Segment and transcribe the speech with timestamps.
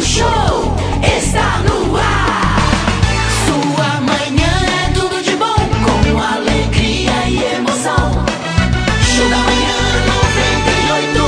[0.00, 0.76] O show
[1.18, 2.56] está no ar.
[3.44, 8.24] Sua manhã é tudo de bom, com alegria e emoção.
[9.14, 9.76] Show da manhã
[11.04, 11.20] 98,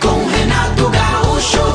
[0.00, 1.66] com Renato Gaúcho.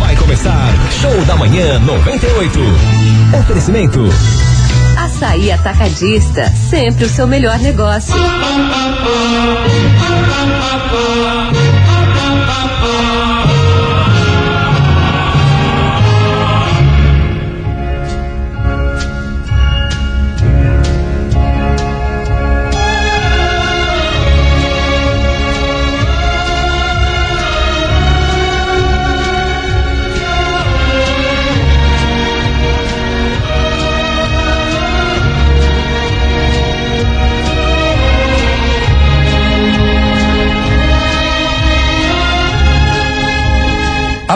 [0.00, 2.58] Vai começar Show da Manhã 98.
[3.38, 4.10] Oferecimento.
[5.20, 8.14] Açaí Atacadista, sempre o seu melhor negócio.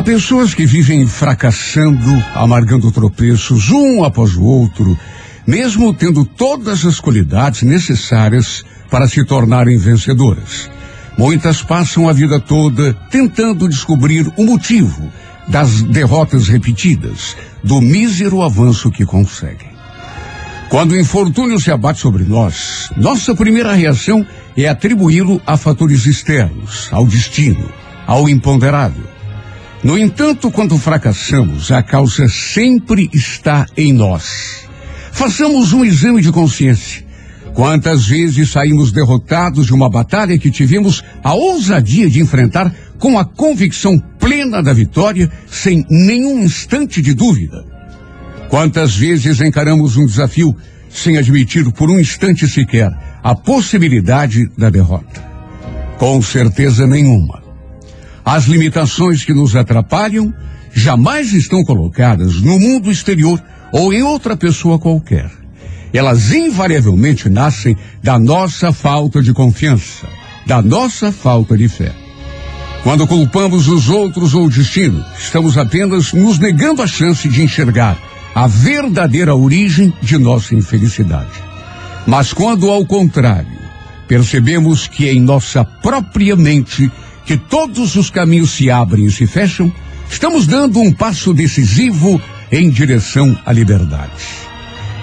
[0.05, 4.99] Pessoas que vivem fracassando, amargando tropeços um após o outro,
[5.47, 10.71] mesmo tendo todas as qualidades necessárias para se tornarem vencedoras.
[11.17, 15.11] Muitas passam a vida toda tentando descobrir o motivo
[15.49, 19.73] das derrotas repetidas, do mísero avanço que conseguem.
[20.69, 26.89] Quando o infortúnio se abate sobre nós, nossa primeira reação é atribuí-lo a fatores externos,
[26.93, 27.71] ao destino,
[28.07, 29.14] ao imponderável.
[29.85, 34.67] No entanto, quando fracassamos, a causa sempre está em nós.
[35.13, 37.05] Façamos um exame de consciência.
[37.53, 43.27] Quantas vezes saímos derrotados de uma batalha que tivemos a ousadia de enfrentar com a
[43.27, 47.63] convicção plena da vitória, sem nenhum instante de dúvida?
[48.49, 50.57] Quantas vezes encaramos um desafio
[50.89, 52.91] sem admitir por um instante sequer
[53.23, 55.23] a possibilidade da derrota?
[55.99, 57.44] Com certeza nenhuma.
[58.25, 60.33] As limitações que nos atrapalham
[60.73, 65.31] jamais estão colocadas no mundo exterior ou em outra pessoa qualquer.
[65.93, 70.09] Elas invariavelmente nascem da nossa falta de confiança,
[70.47, 71.93] da nossa falta de fé.
[72.83, 77.97] Quando culpamos os outros ou o destino, estamos apenas nos negando a chance de enxergar
[78.35, 81.43] a verdadeira origem de nossa infelicidade.
[82.07, 83.59] Mas quando, ao contrário,
[84.09, 86.91] percebemos que em nossa própria mente
[87.25, 89.73] que todos os caminhos se abrem e se fecham,
[90.11, 92.21] estamos dando um passo decisivo
[92.53, 94.13] em direção à liberdade.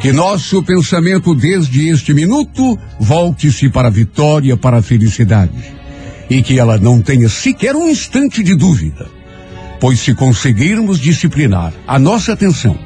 [0.02, 5.52] Que nosso pensamento desde este minuto volte-se para a vitória, para a felicidade.
[6.30, 9.08] E que ela não tenha sequer um instante de dúvida.
[9.80, 12.78] Pois se conseguirmos disciplinar a nossa atenção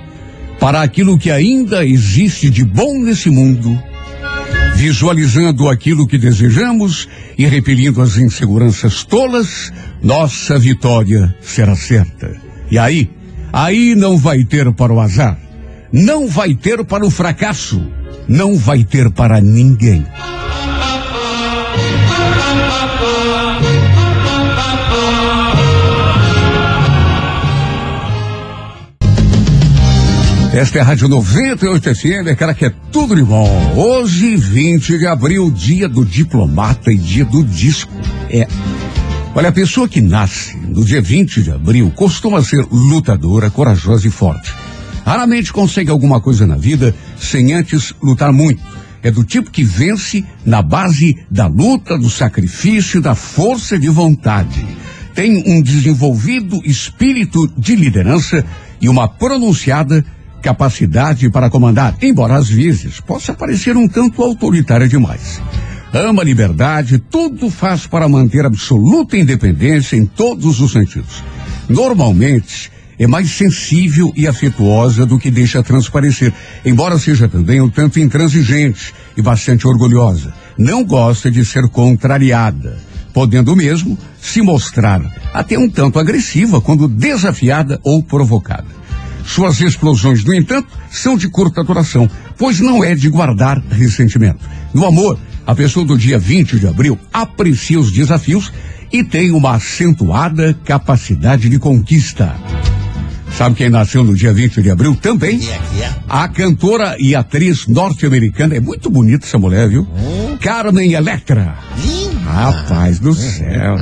[0.60, 3.82] para aquilo que ainda existe de bom nesse mundo,
[4.76, 9.72] visualizando aquilo que desejamos e repelindo as inseguranças tolas,
[10.04, 12.36] nossa vitória será certa.
[12.70, 13.10] E aí,
[13.52, 15.40] aí não vai ter para o azar,
[15.92, 17.82] não vai ter para o fracasso,
[18.28, 20.06] não vai ter para ninguém.
[30.56, 33.74] Esta é a Rádio 98 FM, cara que é tudo de bom.
[33.76, 37.92] Hoje, 20 de abril, dia do diplomata e dia do disco.
[38.30, 38.48] É.
[39.36, 44.10] Olha, a pessoa que nasce no dia 20 de abril costuma ser lutadora, corajosa e
[44.10, 44.50] forte.
[45.06, 48.64] Raramente consegue alguma coisa na vida sem antes lutar muito.
[49.04, 54.66] É do tipo que vence na base da luta, do sacrifício, da força de vontade.
[55.14, 58.46] Tem um desenvolvido espírito de liderança
[58.80, 60.06] e uma pronunciada
[60.42, 65.42] capacidade para comandar, embora às vezes possa parecer um tanto autoritária demais.
[65.94, 71.24] Ama a liberdade, tudo faz para manter absoluta independência em todos os sentidos.
[71.70, 76.34] Normalmente, é mais sensível e afetuosa do que deixa transparecer,
[76.66, 80.34] embora seja também um tanto intransigente e bastante orgulhosa.
[80.58, 82.78] Não gosta de ser contrariada,
[83.14, 85.02] podendo mesmo se mostrar
[85.34, 88.68] até um tanto agressiva quando desafiada ou provocada.
[89.26, 94.40] Suas explosões, no entanto, são de curta duração, pois não é de guardar ressentimento.
[94.74, 98.52] No amor, a pessoa do dia 20 de abril aprecia os desafios
[98.92, 102.36] e tem uma acentuada capacidade de conquista.
[103.38, 105.42] Sabe quem nasceu no dia 20 de abril também?
[106.08, 108.56] A cantora e atriz norte-americana.
[108.56, 109.86] É muito bonita essa mulher, viu?
[110.40, 111.58] Carmen Electra.
[112.24, 113.76] Rapaz do céu.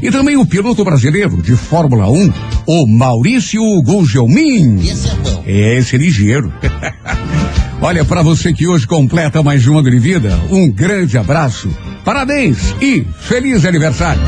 [0.00, 2.32] E também o piloto brasileiro de Fórmula 1,
[2.66, 4.78] o Maurício Gugelmin.
[4.80, 5.44] Esse é bom.
[5.46, 6.52] Esse é ligeiro.
[7.82, 11.68] Olha, para você que hoje completa mais um ano de vida, um grande abraço,
[12.04, 14.22] parabéns e feliz aniversário.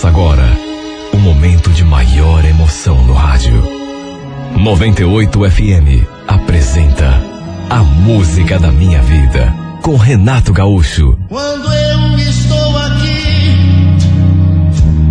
[0.00, 0.56] Começa agora
[1.12, 3.62] o momento de maior emoção no rádio.
[4.56, 7.22] 98 FM apresenta
[7.68, 11.18] A Música da Minha Vida com Renato Gaúcho.
[11.28, 13.58] Quando eu estou aqui,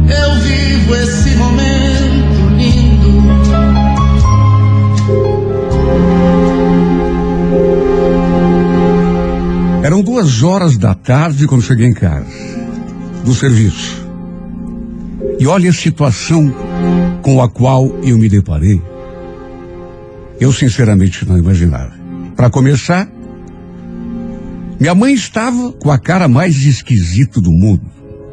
[0.10, 3.22] eu vivo esse momento lindo.
[9.84, 12.26] Eram duas horas da tarde quando cheguei em casa,
[13.24, 14.09] do serviço.
[15.40, 16.54] E olha a situação
[17.22, 18.82] com a qual eu me deparei.
[20.38, 21.94] Eu sinceramente não imaginava.
[22.36, 23.10] Para começar,
[24.78, 27.82] minha mãe estava com a cara mais esquisita do mundo.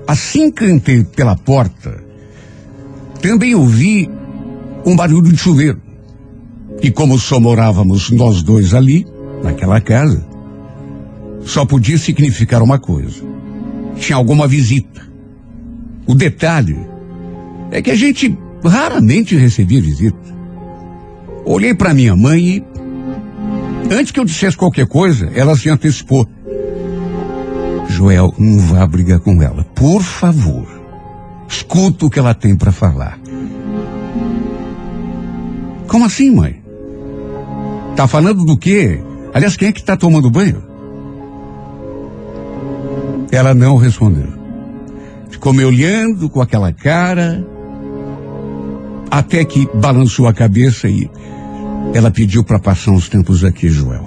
[0.06, 2.02] Assim que entrei pela porta,
[3.22, 4.10] também ouvi
[4.84, 5.80] um barulho de chuveiro.
[6.82, 9.06] E como só morávamos nós dois ali,
[9.42, 10.26] naquela casa,
[11.44, 13.22] só podia significar uma coisa.
[13.96, 15.06] Tinha alguma visita.
[16.06, 16.95] O detalhe
[17.70, 20.18] é que a gente raramente recebia visita.
[21.44, 22.64] Olhei para minha mãe e,
[23.90, 26.26] antes que eu dissesse qualquer coisa, ela se antecipou.
[27.88, 30.66] Joel, não vá brigar com ela, por favor.
[31.48, 33.18] Escuta o que ela tem para falar.
[35.86, 36.62] Como assim, mãe?
[37.94, 39.00] Tá falando do quê?
[39.32, 40.62] Aliás, quem é que tá tomando banho?
[43.30, 44.28] Ela não respondeu.
[45.30, 47.46] Ficou me olhando com aquela cara,
[49.10, 51.08] até que balançou a cabeça e
[51.94, 54.06] ela pediu para passar uns tempos aqui, Joel.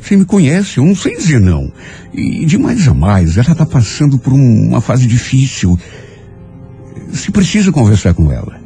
[0.00, 1.72] Você me conhece, eu não sei dizer não.
[2.12, 5.78] E de mais a mais, ela está passando por um- uma fase difícil.
[7.12, 8.60] Se precisa conversar com ela.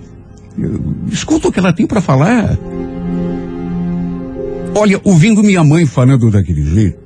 [1.12, 2.58] Escuta o que ela tem para falar.
[4.74, 6.98] Olha, ouvindo minha mãe falando daquele jeito,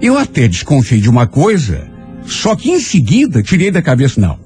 [0.00, 1.86] eu até desconfiei de uma coisa,
[2.26, 4.38] só que em seguida tirei da cabeça, não.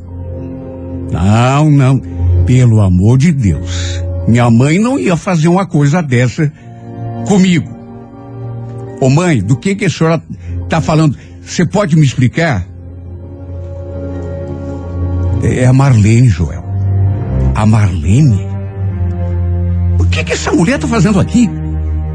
[1.11, 2.01] Não, não.
[2.47, 4.03] Pelo amor de Deus.
[4.29, 6.53] Minha mãe não ia fazer uma coisa dessa
[7.27, 7.71] comigo.
[9.01, 10.23] Ô mãe, do que que a senhora
[10.69, 11.17] tá falando?
[11.45, 12.67] Você pode me explicar?
[15.43, 16.65] É a Marlene, Joel.
[17.55, 18.47] A Marlene?
[19.99, 21.49] O que que essa mulher tá fazendo aqui?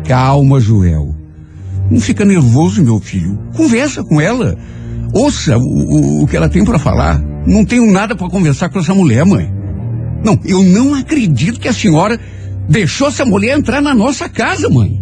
[0.06, 1.16] Calma, Joel.
[1.90, 3.38] Não fica nervoso, meu filho.
[3.56, 4.58] Conversa com ela.
[5.14, 7.22] Ouça o, o- o que ela tem para falar.
[7.46, 9.52] Não tenho nada para conversar com essa mulher, mãe.
[10.24, 12.20] Não, eu não acredito que a senhora
[12.70, 15.02] deixou essa mulher entrar na nossa casa, mãe.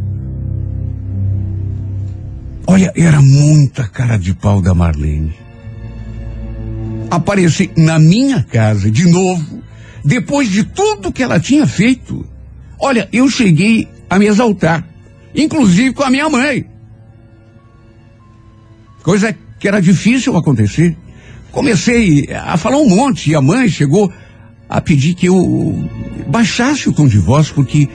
[2.66, 5.34] Olha, era muita cara de pau da Marlene.
[7.12, 9.62] Aparecer na minha casa de novo,
[10.06, 12.26] depois de tudo que ela tinha feito.
[12.80, 14.88] Olha, eu cheguei a me exaltar,
[15.36, 16.66] inclusive com a minha mãe.
[19.04, 20.96] Coisa que era difícil acontecer.
[21.52, 24.12] Comecei a falar um monte e a mãe chegou
[24.68, 25.90] a pedir que eu
[26.28, 27.90] baixasse o tom de voz porque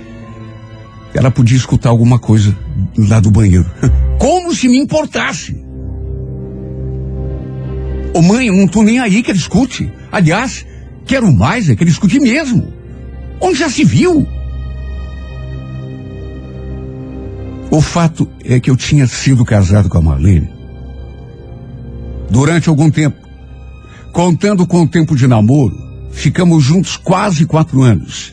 [1.14, 2.56] ela podia escutar alguma coisa
[2.98, 3.70] lá do banheiro.
[4.18, 5.56] Como se me importasse.
[8.12, 9.90] Ô mãe, eu não tô nem aí que ele escute.
[10.10, 10.66] Aliás,
[11.06, 12.72] quero mais é que ele escute mesmo.
[13.40, 14.26] Onde já se viu?
[17.70, 20.48] O fato é que eu tinha sido casado com a Marlene
[22.30, 23.23] durante algum tempo.
[24.14, 25.76] Contando com o tempo de namoro,
[26.12, 28.32] ficamos juntos quase quatro anos.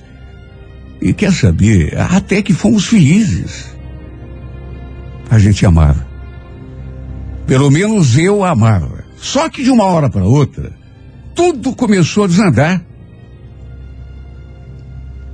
[1.02, 3.66] E quer saber, até que fomos felizes.
[5.28, 6.06] A gente amava.
[7.48, 9.04] Pelo menos eu amava.
[9.18, 10.72] Só que de uma hora para outra,
[11.34, 12.86] tudo começou a desandar.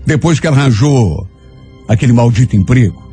[0.06, 1.27] Depois que arranjou
[1.89, 3.06] aquele maldito emprego,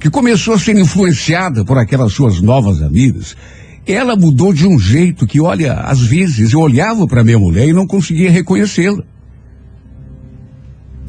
[0.00, 3.36] que começou a ser influenciada por aquelas suas novas amigas,
[3.86, 7.72] ela mudou de um jeito que, olha, às vezes eu olhava para minha mulher e
[7.72, 9.02] não conseguia reconhecê-la.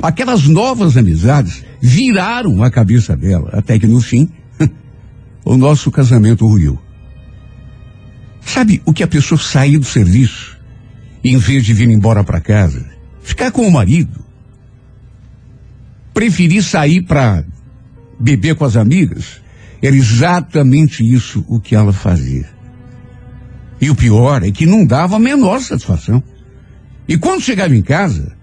[0.01, 4.29] Aquelas novas amizades viraram a cabeça dela, até que no fim,
[5.45, 6.79] o nosso casamento ruiu.
[8.41, 10.57] Sabe o que a pessoa sair do serviço,
[11.23, 12.85] em vez de vir embora para casa,
[13.21, 14.23] ficar com o marido,
[16.13, 17.45] preferir sair para
[18.19, 19.41] beber com as amigas
[19.81, 22.52] Era exatamente isso o que ela fazia.
[23.83, 26.23] E o pior é que não dava a menor satisfação.
[27.05, 28.33] E quando chegava em casa,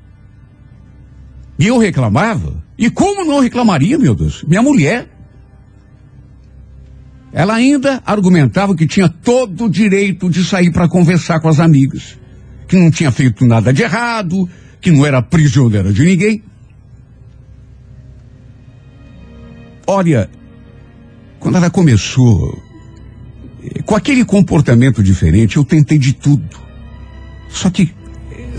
[1.59, 4.45] e eu reclamava, e como não reclamaria, meu Deus?
[4.45, 5.09] Minha mulher.
[7.33, 12.19] Ela ainda argumentava que tinha todo o direito de sair para conversar com as amigas,
[12.69, 14.47] que não tinha feito nada de errado,
[14.79, 16.45] que não era prisioneira de ninguém.
[19.87, 20.29] Olha,
[21.39, 22.63] quando ela começou
[23.85, 26.59] com aquele comportamento diferente, eu tentei de tudo.
[27.49, 27.93] Só que,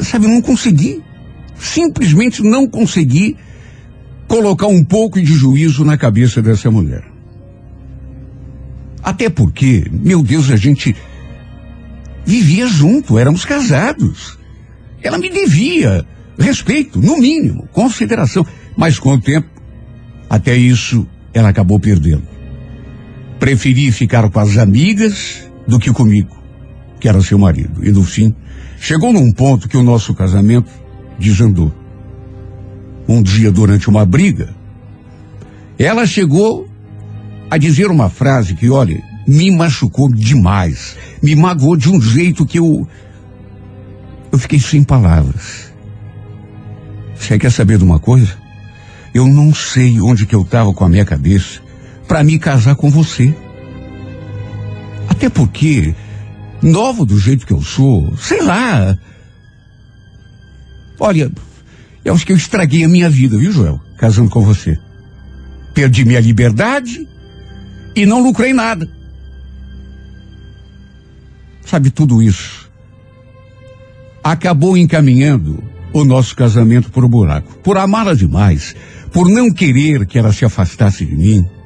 [0.02, 1.02] sabe, eu não consegui.
[1.58, 3.38] Simplesmente não consegui
[4.28, 7.04] colocar um pouco de juízo na cabeça dessa mulher.
[9.04, 10.96] Até porque, meu Deus, a gente
[12.26, 14.38] vivia junto, éramos casados.
[15.02, 16.06] Ela me devia
[16.38, 18.46] respeito, no mínimo, consideração.
[18.78, 19.48] Mas com o tempo,
[20.30, 22.24] até isso ela acabou perdendo.
[23.42, 26.38] Preferi ficar com as amigas do que comigo,
[27.00, 27.84] que era seu marido.
[27.84, 28.36] E no fim,
[28.80, 30.70] chegou num ponto que o nosso casamento
[31.18, 31.74] desandou.
[33.10, 34.54] Um dia, durante uma briga,
[35.80, 36.70] ela chegou
[37.50, 40.96] a dizer uma frase que, olha, me machucou demais.
[41.20, 42.88] Me magoou de um jeito que eu.
[44.32, 45.74] Eu fiquei sem palavras.
[47.16, 48.38] Você quer saber de uma coisa?
[49.16, 51.71] Eu não sei onde que eu estava com a minha cabeça
[52.12, 53.34] para me casar com você.
[55.08, 55.96] Até porque,
[56.62, 58.98] novo do jeito que eu sou, sei lá.
[61.00, 61.32] Olha,
[62.04, 63.80] eu acho que eu estraguei a minha vida, viu, Joel?
[63.98, 64.78] Casando com você.
[65.74, 67.08] Perdi minha liberdade
[67.96, 68.90] e não lucrei nada.
[71.66, 72.70] Sabe tudo isso?
[74.22, 75.64] Acabou encaminhando
[75.94, 77.58] o nosso casamento por um buraco.
[77.60, 78.76] Por amá-la demais,
[79.14, 81.61] por não querer que ela se afastasse de mim.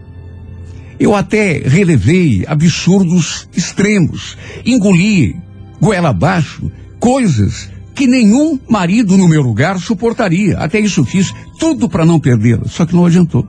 [0.99, 5.35] Eu até relevei absurdos extremos, engoli,
[5.79, 10.57] goela abaixo, coisas que nenhum marido no meu lugar suportaria.
[10.57, 13.47] Até isso fiz, tudo para não perdê-la, só que não adiantou.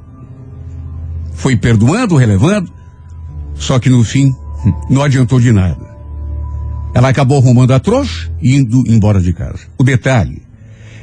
[1.34, 2.72] Foi perdoando, relevando,
[3.54, 4.32] só que no fim
[4.90, 5.96] não adiantou de nada.
[6.94, 9.60] Ela acabou arrumando a trouxa e indo embora de casa.
[9.78, 10.42] O detalhe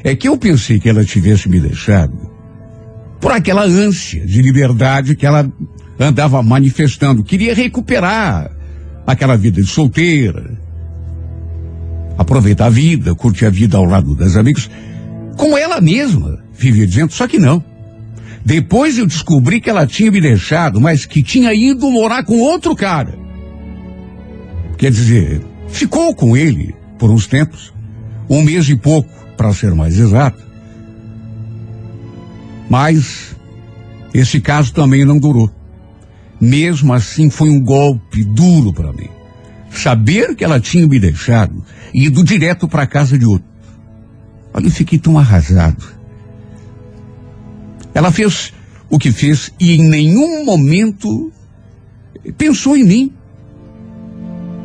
[0.04, 2.34] é que eu pensei que ela tivesse me deixado
[3.22, 5.50] por aquela ânsia de liberdade que ela
[6.00, 7.24] andava manifestando.
[7.24, 8.52] Queria recuperar
[9.06, 10.58] aquela vida de solteira,
[12.18, 14.70] aproveitar a vida, curtir a vida ao lado das amigas,
[15.38, 17.64] como ela mesma vivia dizendo, só que não.
[18.46, 22.76] Depois eu descobri que ela tinha me deixado, mas que tinha ido morar com outro
[22.76, 23.18] cara.
[24.78, 27.74] Quer dizer, ficou com ele por uns tempos,
[28.30, 30.44] um mês e pouco, para ser mais exato.
[32.70, 33.36] Mas
[34.14, 35.50] esse caso também não durou.
[36.44, 39.08] Mesmo assim, foi um golpe duro para mim.
[39.72, 43.48] Saber que ela tinha me deixado e ido direto para a casa de outro.
[44.54, 45.82] Olha, eu fiquei tão arrasado.
[47.94, 48.52] Ela fez
[48.90, 51.32] o que fez e em nenhum momento
[52.38, 53.14] pensou em mim,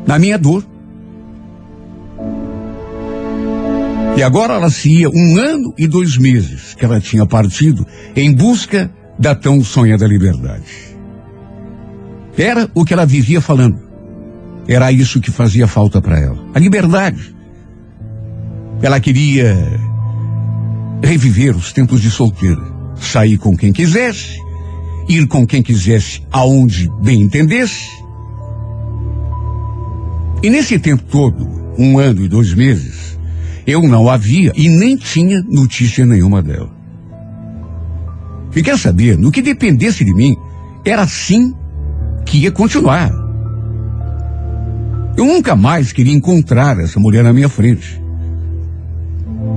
[0.05, 0.67] na minha dor.
[4.17, 8.33] E agora ela se ia um ano e dois meses que ela tinha partido em
[8.33, 10.88] busca da tão sonhada liberdade.
[12.39, 13.77] Era o que ela vivia falando.
[14.65, 16.37] Era isso que fazia falta para ela.
[16.53, 17.35] A liberdade.
[18.81, 19.57] Ela queria
[21.03, 22.61] reviver os tempos de solteira.
[22.95, 24.37] Sair com quem quisesse,
[25.09, 27.89] ir com quem quisesse aonde bem entendesse.
[30.41, 31.45] E nesse tempo todo,
[31.77, 33.19] um ano e dois meses,
[33.67, 36.71] eu não havia e nem tinha notícia nenhuma dela.
[38.55, 40.37] E quer saber, no que dependesse de mim,
[40.85, 41.53] era assim
[42.29, 43.11] que ia continuar.
[45.17, 47.99] Eu nunca mais queria encontrar essa mulher na minha frente.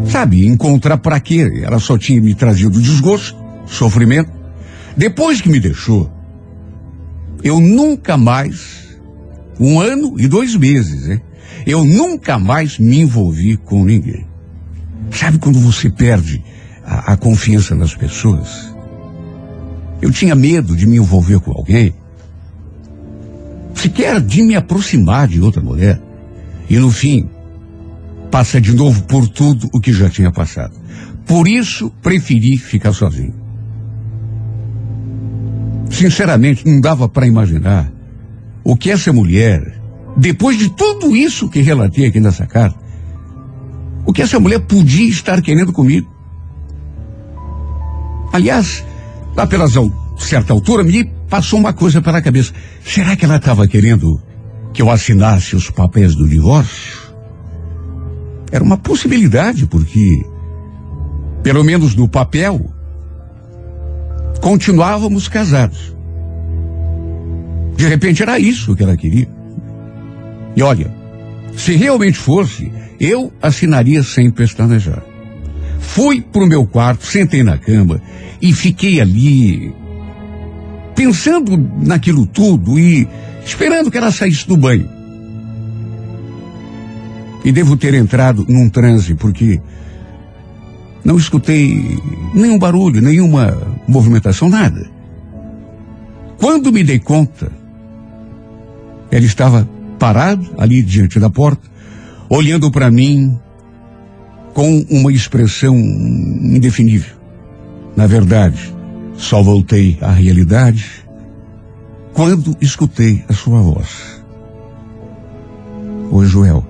[0.06, 1.62] Sabe, encontrar para quê?
[1.62, 3.36] Ela só tinha me trazido desgosto,
[3.66, 4.32] sofrimento.
[4.96, 6.10] Depois que me deixou,
[7.44, 8.98] eu nunca mais,
[9.60, 11.20] um ano e dois meses, hein?
[11.66, 14.26] Eu nunca mais me envolvi com ninguém.
[15.10, 16.42] Sabe quando você perde
[16.84, 18.74] a, a confiança nas pessoas?
[20.00, 21.94] Eu tinha medo de me envolver com alguém,
[23.74, 26.00] sequer de me aproximar de outra mulher.
[26.68, 27.28] E no fim,
[28.30, 30.74] passa de novo por tudo o que já tinha passado.
[31.26, 33.34] Por isso, preferi ficar sozinho.
[35.90, 37.92] Sinceramente, não dava para imaginar
[38.64, 39.82] o que essa mulher
[40.16, 42.78] depois de tudo isso que relatei aqui nessa carta,
[44.04, 46.10] o que essa mulher podia estar querendo comigo?
[48.32, 48.84] Aliás,
[49.36, 52.52] lá pelas al certa altura, me passou uma coisa pela cabeça.
[52.84, 54.20] Será que ela estava querendo
[54.74, 57.10] que eu assinasse os papéis do divórcio?
[58.50, 60.26] Era uma possibilidade, porque,
[61.42, 62.70] pelo menos no papel,
[64.42, 65.96] continuávamos casados.
[67.78, 69.28] De repente era isso que ela queria.
[70.54, 70.94] E olha,
[71.56, 72.70] se realmente fosse,
[73.00, 75.02] eu assinaria sem pestanejar.
[75.80, 78.02] Fui pro meu quarto, sentei na cama
[78.38, 79.80] e fiquei ali
[80.94, 83.08] pensando naquilo tudo e
[83.44, 84.88] esperando que ela saísse do banho.
[87.44, 89.61] E devo ter entrado num transe porque
[91.04, 91.99] não escutei
[92.34, 93.56] nenhum barulho, nenhuma
[93.88, 94.88] movimentação, nada.
[96.38, 97.50] Quando me dei conta,
[99.11, 99.68] ela estava
[99.99, 101.68] parada ali diante da porta,
[102.28, 103.38] olhando para mim
[104.54, 107.14] com uma expressão indefinível.
[107.96, 108.75] Na verdade,
[109.22, 111.04] só voltei à realidade
[112.12, 114.20] quando escutei a sua voz.
[116.10, 116.66] Oi, Joel.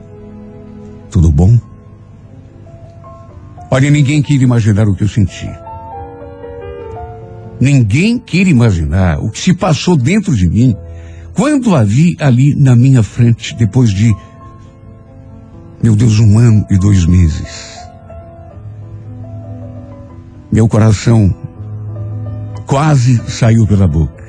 [1.11, 1.59] Tudo bom?
[3.71, 5.51] Olha, ninguém queria imaginar o que eu senti.
[7.59, 10.77] Ninguém queria imaginar o que se passou dentro de mim
[11.35, 14.15] quando a vi ali na minha frente depois de,
[15.83, 17.79] meu Deus, um ano e dois meses.
[20.53, 21.35] Meu coração
[22.73, 24.25] quase saiu pela boca.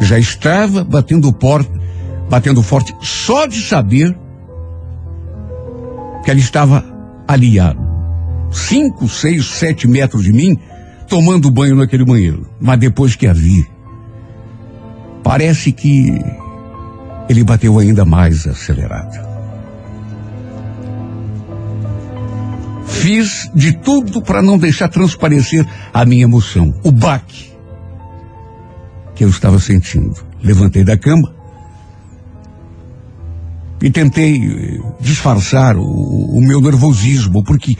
[0.00, 1.70] Já estava batendo porta,
[2.30, 4.16] batendo forte, só de saber
[6.24, 6.82] que ela estava
[7.28, 7.86] aliado.
[8.50, 10.58] Cinco, seis, sete metros de mim,
[11.06, 12.48] tomando banho naquele banheiro.
[12.58, 13.68] Mas depois que a vi,
[15.22, 16.18] parece que
[17.28, 19.27] ele bateu ainda mais acelerado.
[22.88, 27.52] Fiz de tudo para não deixar transparecer a minha emoção, o baque
[29.14, 30.14] que eu estava sentindo.
[30.42, 31.34] Levantei da cama
[33.82, 37.76] e tentei eh, disfarçar o, o meu nervosismo, porque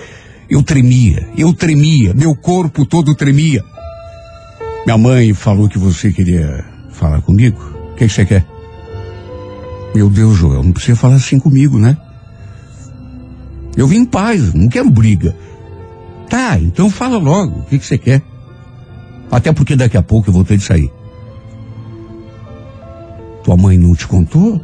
[0.48, 3.64] eu tremia, eu tremia, meu corpo todo tremia.
[4.84, 7.60] Minha mãe falou que você queria falar comigo.
[7.92, 8.46] O que, que você quer?
[9.94, 11.96] Meu Deus, Joel, não precisa falar assim comigo, né?
[13.78, 15.36] Eu vim em paz, não quero briga.
[16.28, 18.20] Tá, então fala logo, o que, que você quer?
[19.30, 20.90] Até porque daqui a pouco eu vou ter de sair.
[23.44, 24.60] Tua mãe não te contou?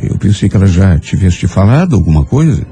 [0.00, 2.66] Eu pensei que ela já tivesse te falado alguma coisa.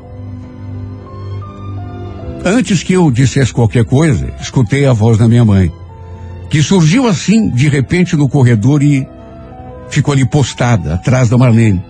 [2.45, 5.73] Antes que eu dissesse qualquer coisa, escutei a voz da minha mãe,
[6.51, 9.09] que surgiu assim, de repente, no corredor e
[9.89, 11.83] ficou ali postada, atrás da Marlene.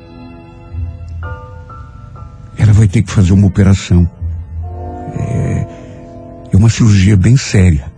[2.60, 4.08] Ela vai ter que fazer uma operação.
[5.18, 5.66] É,
[6.52, 7.90] é uma cirurgia bem séria.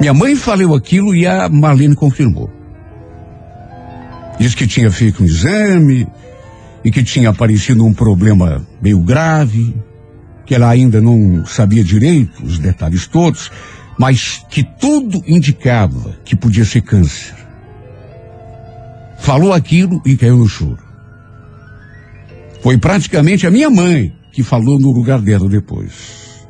[0.00, 2.50] Minha mãe falou aquilo e a Marlene confirmou.
[4.40, 6.04] Diz que tinha feito um exame
[6.84, 9.76] e que tinha aparecido um problema meio grave,
[10.44, 13.52] que ela ainda não sabia direito os detalhes todos,
[13.96, 17.36] mas que tudo indicava que podia ser câncer.
[19.20, 20.89] Falou aquilo e caiu no choro.
[22.62, 26.46] Foi praticamente a minha mãe que falou no lugar dela depois.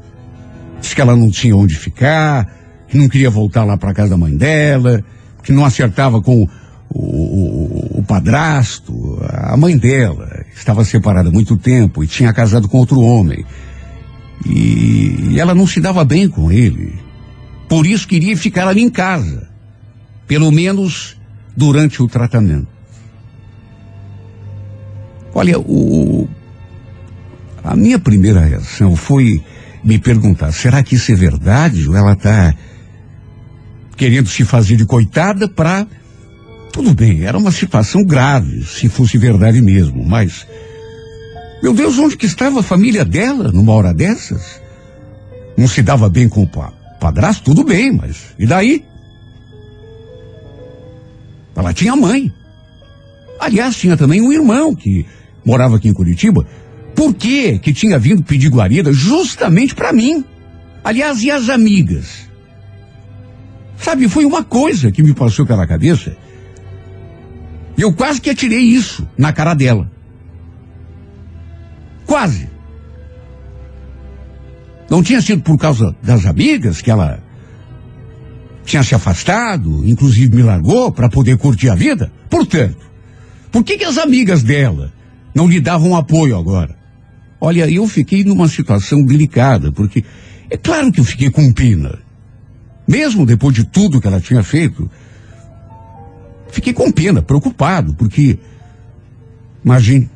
[0.80, 2.46] Diz que ela não tinha onde ficar,
[2.88, 5.02] que não queria voltar lá para casa da mãe dela,
[5.42, 6.48] que não acertava com o,
[6.98, 10.44] o, o padrasto, a mãe dela.
[10.54, 13.44] Estava separada há muito tempo e tinha casado com outro homem.
[14.44, 16.94] E, e ela não se dava bem com ele.
[17.68, 19.48] Por isso queria ficar ali em casa.
[20.26, 21.16] Pelo menos
[21.56, 22.79] durante o tratamento.
[25.34, 26.28] Olha, o,
[27.62, 29.42] a minha primeira reação foi
[29.82, 31.88] me perguntar, será que isso é verdade?
[31.88, 32.54] Ou ela está
[33.96, 35.86] querendo se fazer de coitada para.
[36.72, 40.46] Tudo bem, era uma situação grave, se fosse verdade mesmo, mas.
[41.62, 44.60] Meu Deus, onde que estava a família dela numa hora dessas?
[45.56, 47.44] Não se dava bem com o pa padrasto?
[47.44, 48.34] Tudo bem, mas.
[48.38, 48.84] E daí?
[51.54, 52.32] Ela tinha mãe.
[53.38, 55.04] Aliás, tinha também um irmão que
[55.44, 56.46] morava aqui em Curitiba.
[56.94, 60.24] Por que que tinha vindo pedir guarida justamente para mim?
[60.82, 62.28] Aliás, e as amigas?
[63.76, 66.16] Sabe, foi uma coisa que me passou pela cabeça.
[67.76, 69.90] E eu quase que atirei isso na cara dela.
[72.04, 72.50] Quase.
[74.90, 77.22] Não tinha sido por causa das amigas que ela
[78.64, 82.12] tinha se afastado, inclusive me largou para poder curtir a vida?
[82.28, 82.90] Portanto,
[83.50, 84.92] por que, que as amigas dela
[85.34, 86.76] não lhe davam apoio agora?
[87.40, 90.04] Olha, eu fiquei numa situação delicada, porque
[90.50, 91.98] é claro que eu fiquei com pena.
[92.86, 94.90] Mesmo depois de tudo que ela tinha feito,
[96.50, 98.38] fiquei com pena, preocupado, porque,
[99.64, 100.10] imagine,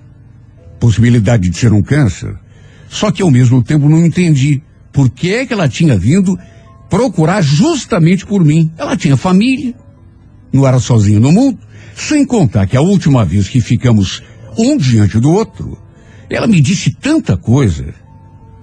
[0.79, 2.37] possibilidade de ser um câncer.
[2.91, 6.39] Só que ao mesmo tempo não entendi por que é que ela tinha vindo
[6.91, 8.71] procurar justamente por mim.
[8.77, 9.75] Ela tinha família,
[10.53, 11.59] não era sozinha no mundo,
[11.97, 14.23] sem contar que a última vez que ficamos
[14.59, 15.79] um diante do outro,
[16.29, 17.95] ela me disse tanta coisa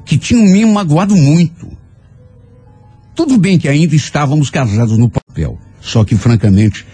[0.06, 1.68] que tinham me magoado muito.
[3.16, 6.86] Tudo bem que ainda estávamos casados no papel, só que francamente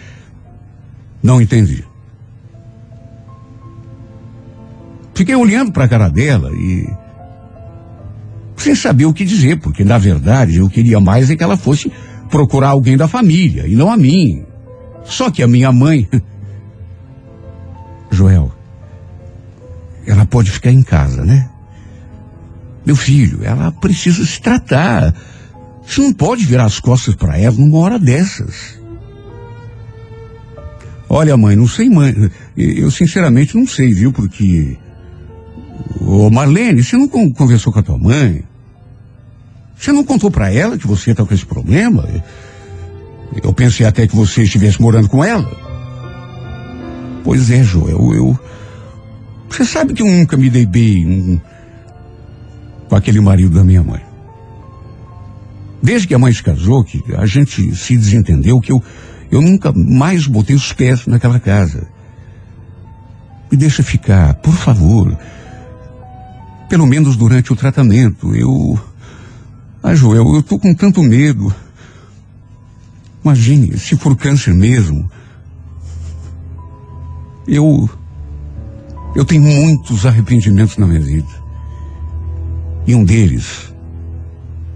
[1.22, 1.84] não entendi.
[5.14, 6.88] Fiquei olhando para a cara dela e
[8.56, 11.92] sem saber o que dizer, porque na verdade eu queria mais é que ela fosse
[12.28, 14.44] procurar alguém da família e não a mim.
[15.04, 16.08] Só que a minha mãe,
[18.10, 18.52] Joel,
[20.10, 21.48] ela pode ficar em casa, né?
[22.84, 25.14] Meu filho, ela precisa se tratar.
[25.86, 28.78] Você não pode virar as costas para ela numa hora dessas.
[31.08, 32.30] Olha, mãe, não sei, mãe.
[32.56, 34.12] Eu sinceramente não sei, viu?
[34.12, 34.76] Porque.
[36.00, 38.44] Ô, Marlene, você não con- conversou com a tua mãe?
[39.78, 42.06] Você não contou para ela que você tá com esse problema?
[43.42, 45.48] Eu pensei até que você estivesse morando com ela.
[47.24, 48.38] Pois é, Joel, eu.
[49.48, 51.40] Você sabe que eu nunca me dei bem hum,
[52.88, 54.02] com aquele marido da minha mãe.
[55.82, 58.82] Desde que a mãe se casou, que a gente se desentendeu, que eu,
[59.30, 61.88] eu nunca mais botei os pés naquela casa.
[63.50, 65.16] Me deixa ficar, por favor.
[66.68, 68.34] Pelo menos durante o tratamento.
[68.34, 68.78] Eu.
[69.82, 71.54] Ah, Joel, eu tô com tanto medo.
[73.24, 75.10] Imagine, se for câncer mesmo.
[77.46, 77.88] Eu.
[79.18, 81.26] Eu tenho muitos arrependimentos na minha vida.
[82.86, 83.74] E um deles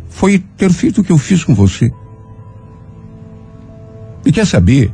[0.08, 1.92] foi ter feito o que eu fiz com você.
[4.26, 4.92] E quer saber?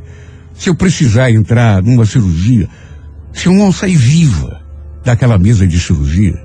[0.53, 2.69] Se eu precisar entrar numa cirurgia,
[3.33, 4.61] se eu não sair viva
[5.03, 6.39] daquela mesa de cirurgia,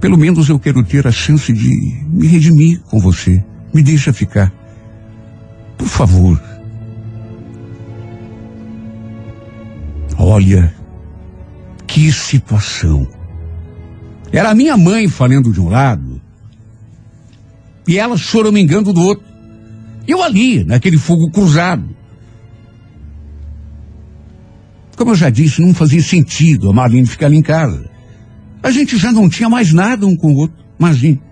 [0.00, 3.44] pelo menos eu quero ter a chance de me redimir com você.
[3.74, 4.52] Me deixa ficar.
[5.76, 6.40] Por favor.
[10.16, 10.77] Olha,
[11.88, 13.08] que situação.
[14.30, 16.20] Era a minha mãe falando de um lado
[17.88, 19.26] e ela choramingando do outro.
[20.06, 21.96] Eu ali, naquele fogo cruzado.
[24.96, 27.88] Como eu já disse, não fazia sentido a Marlene ficar ali em casa.
[28.62, 30.56] A gente já não tinha mais nada um com o outro.
[30.78, 31.22] Imagine.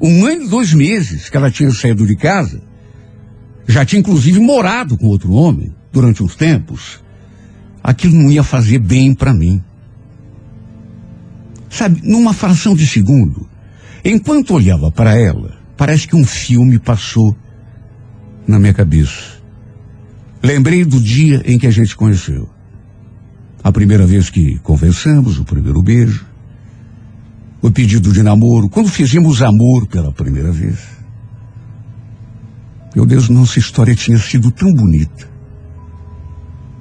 [0.00, 2.62] Um ano e dois meses que ela tinha saído de casa.
[3.66, 7.02] Já tinha inclusive morado com outro homem durante uns tempos.
[7.82, 9.62] Aquilo não ia fazer bem para mim.
[11.70, 13.48] Sabe, numa fração de segundo,
[14.04, 17.36] enquanto olhava para ela, parece que um filme passou
[18.46, 19.38] na minha cabeça.
[20.42, 22.48] Lembrei do dia em que a gente conheceu.
[23.62, 26.26] A primeira vez que conversamos, o primeiro beijo,
[27.60, 30.78] o pedido de namoro, quando fizemos amor pela primeira vez.
[32.94, 35.28] Meu Deus, nossa história tinha sido tão bonita.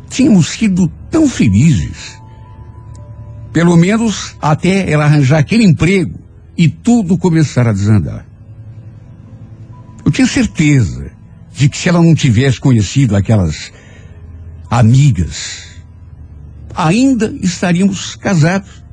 [0.10, 2.16] Tínhamos sido tão felizes.
[3.58, 6.20] Pelo menos até ela arranjar aquele emprego
[6.56, 8.24] e tudo começar a desandar.
[10.06, 11.10] Eu tinha certeza
[11.56, 13.74] de que se ela não tivesse conhecido aquelas
[14.70, 15.70] amigas,
[16.76, 18.84] ainda estaríamos casados.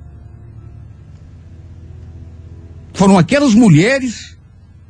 [2.95, 4.39] Foram aquelas mulheres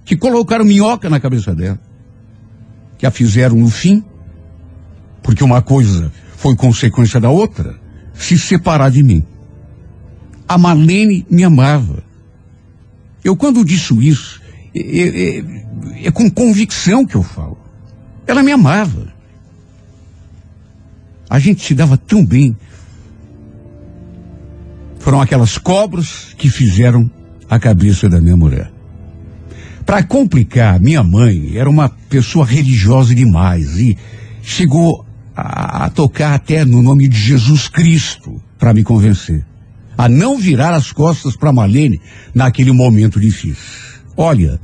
[0.04, 1.80] que colocaram minhoca na cabeça dela,
[2.96, 4.04] que a fizeram no fim,
[5.20, 7.74] porque uma coisa foi consequência da outra,
[8.14, 9.33] se separar de mim.
[10.46, 12.02] A Marlene me amava.
[13.24, 14.40] Eu, quando disse isso,
[14.74, 15.44] é, é-
[16.06, 17.58] é- com convicção que eu falo.
[18.26, 19.12] Ela me amava.
[21.28, 22.54] A gente se dava tão bem.
[24.98, 27.10] Foram aquelas cobras que fizeram
[27.48, 28.70] a cabeça da minha mulher.
[29.86, 33.96] Para complicar, minha mãe era uma pessoa religiosa demais e
[34.42, 35.04] chegou
[35.36, 39.44] a, a tocar até no nome de Jesus Cristo para me convencer
[39.96, 42.00] a não virar as costas para Marlene
[42.34, 43.64] naquele momento difícil.
[44.16, 44.60] Olha,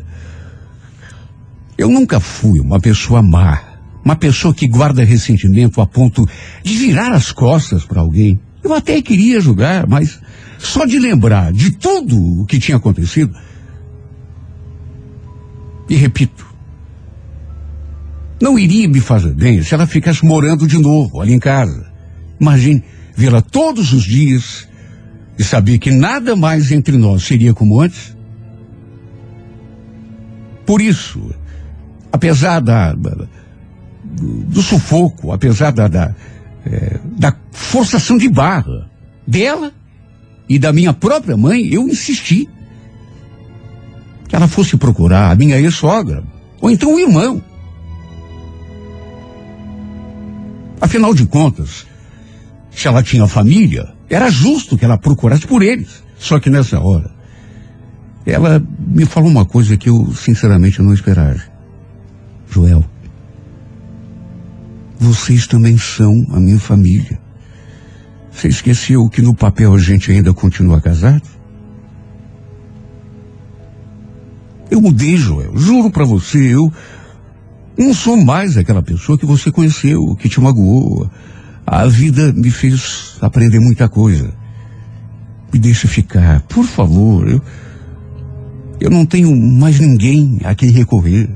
[1.77, 3.63] eu nunca fui uma pessoa má,
[4.05, 6.29] uma pessoa que guarda ressentimento a ponto
[6.63, 8.39] de virar as costas para alguém.
[8.63, 10.21] Eu até queria ajudar, mas
[10.59, 13.35] só de lembrar de tudo o que tinha acontecido.
[15.89, 16.47] E repito,
[18.41, 21.91] não iria me fazer bem se ela ficasse morando de novo ali em casa.
[22.41, 22.83] Imagine
[23.17, 24.69] vê-la todos os dias
[25.41, 28.15] e saber que nada mais entre nós seria como antes.
[30.67, 31.35] Por isso,
[32.13, 33.27] apesar da, da-
[34.05, 36.15] do, sufoco, apesar da, da,
[36.67, 38.91] eh, da forçação de barra
[39.27, 39.73] dela
[40.47, 42.47] e da minha própria mãe, eu insisti
[44.29, 46.23] que ela fosse procurar a minha ex-sogra,
[46.61, 47.43] ou então o irmão.
[50.83, 51.87] Afinal de contas,
[52.71, 56.03] se ela tinha família, era justo que ela procurasse por eles.
[56.19, 57.11] Só que nessa hora,
[58.27, 61.41] ela me falou uma coisa que eu sinceramente não esperava.
[62.51, 62.85] Joel,
[64.99, 67.19] vocês também são a minha família.
[68.31, 71.23] Você esqueceu que no papel a gente ainda continua casado?
[74.71, 75.57] Eu mudei, Joel.
[75.57, 76.73] Juro pra você, eu
[77.77, 81.11] não sou mais aquela pessoa que você conheceu, que te magoou.
[81.67, 84.33] A vida me fez aprender muita coisa.
[85.53, 87.29] Me deixa ficar, por favor.
[87.29, 87.43] Eu,
[88.81, 91.29] eu não tenho mais ninguém a quem recorrer.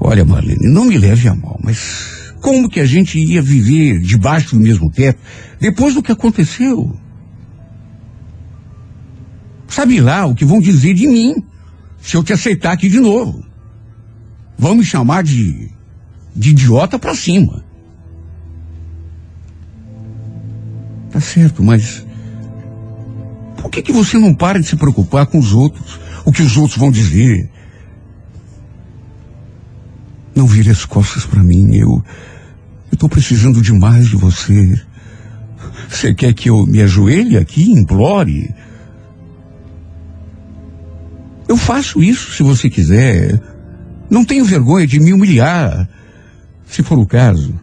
[0.00, 4.56] Olha, Marlene, não me leve a mal, mas como que a gente ia viver debaixo
[4.56, 5.20] do mesmo teto
[5.60, 6.96] depois do que aconteceu?
[9.68, 11.34] Sabe lá o que vão dizer de mim
[12.00, 13.44] se eu te aceitar aqui de novo.
[14.58, 15.70] Vão me chamar de,
[16.34, 17.64] de idiota pra cima.
[21.10, 22.06] Tá certo, mas
[23.56, 25.98] por que que você não para de se preocupar com os outros?
[26.24, 27.50] O que os outros vão dizer?
[30.34, 31.74] Não vire as costas pra mim.
[31.76, 32.02] Eu
[32.96, 34.80] tô precisando demais de você.
[35.88, 38.54] Você quer que eu me ajoelhe aqui, e implore?
[41.48, 43.40] Eu faço isso se você quiser.
[44.08, 45.88] Não tenho vergonha de me humilhar,
[46.70, 47.58] se for o caso.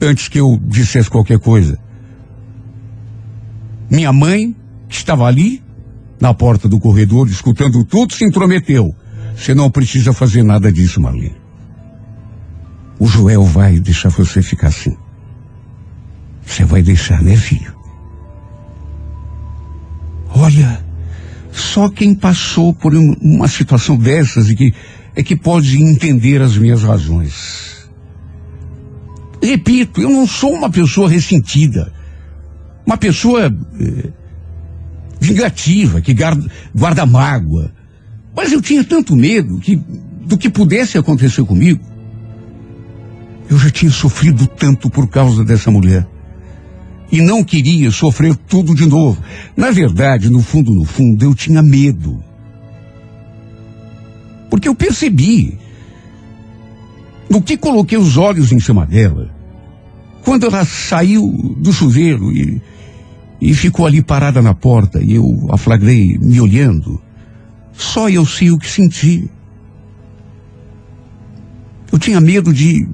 [0.00, 1.78] Antes que eu dissesse qualquer coisa.
[3.90, 4.56] Minha mãe,
[4.88, 5.62] que estava ali,
[6.20, 8.94] na porta do corredor, escutando tudo, se intrometeu.
[9.36, 11.36] Você não precisa fazer nada disso, Marlene.
[12.98, 14.96] O Joel vai deixar você ficar assim.
[16.44, 17.74] Você vai deixar, né, filho?
[20.30, 20.82] Olha,
[21.52, 24.74] só quem passou por um- uma situação dessas e que
[25.16, 27.88] é que pode entender as minhas razões.
[29.42, 31.92] Repito, eu não sou uma pessoa ressentida,
[32.84, 33.46] uma pessoa
[33.80, 34.10] eh,
[35.18, 37.72] vingativa que guarda, guarda mágoa.
[38.34, 39.80] Mas eu tinha tanto medo que
[40.26, 41.80] do que pudesse acontecer comigo.
[43.48, 46.06] Eu já tinha sofrido tanto por causa dessa mulher.
[47.10, 49.22] E não queria sofrer tudo de novo.
[49.56, 52.22] Na verdade, no fundo, no fundo, eu tinha medo.
[54.50, 55.58] Porque eu percebi,
[57.28, 59.30] no que coloquei os olhos em cima dela,
[60.22, 61.22] quando ela saiu
[61.58, 62.60] do chuveiro e,
[63.40, 67.00] e ficou ali parada na porta e eu a flagrei me olhando,
[67.72, 69.30] só eu sei o que senti.
[71.92, 72.88] Eu tinha medo de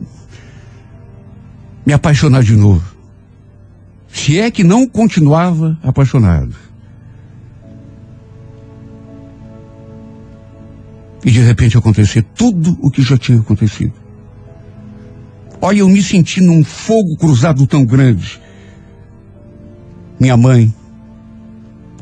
[1.87, 2.93] me apaixonar de novo.
[4.09, 6.55] Se é que não continuava apaixonado.
[11.25, 13.93] E de repente acontecer tudo o que já tinha acontecido.
[15.61, 18.41] Olha, eu me senti num fogo cruzado tão grande.
[20.19, 20.75] Minha mãe,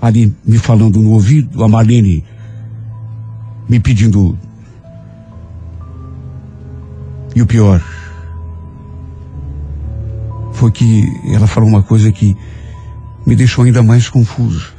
[0.01, 2.25] ali me falando no ouvido, a Marlene
[3.69, 4.39] me pedindo.
[7.37, 7.83] E o pior,
[10.53, 12.37] foi que ela falou uma coisa que
[13.27, 14.73] me deixou ainda mais confuso.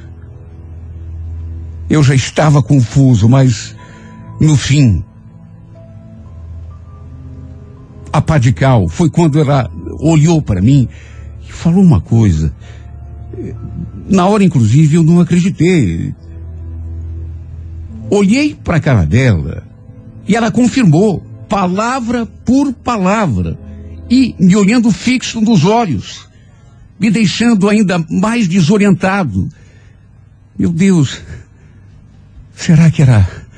[1.90, 3.76] Eu já estava confuso, mas
[4.42, 5.04] no fim,
[8.12, 10.90] a pá de cal foi quando ela olhou para mim
[11.48, 12.52] e falou uma coisa.
[14.10, 16.16] Na hora, inclusive, eu não acreditei.
[18.10, 19.64] Olhei para a cara dela
[20.28, 23.60] e ela confirmou, palavra por palavra,
[24.10, 26.28] e me olhando fixo nos olhos,
[27.00, 29.48] me deixando ainda mais desorientado.
[30.58, 31.22] Meu Deus,
[32.56, 33.51] será que era.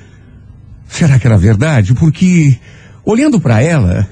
[0.93, 1.95] Será que era verdade?
[1.95, 2.55] Porque,
[3.03, 4.07] olhando para ela,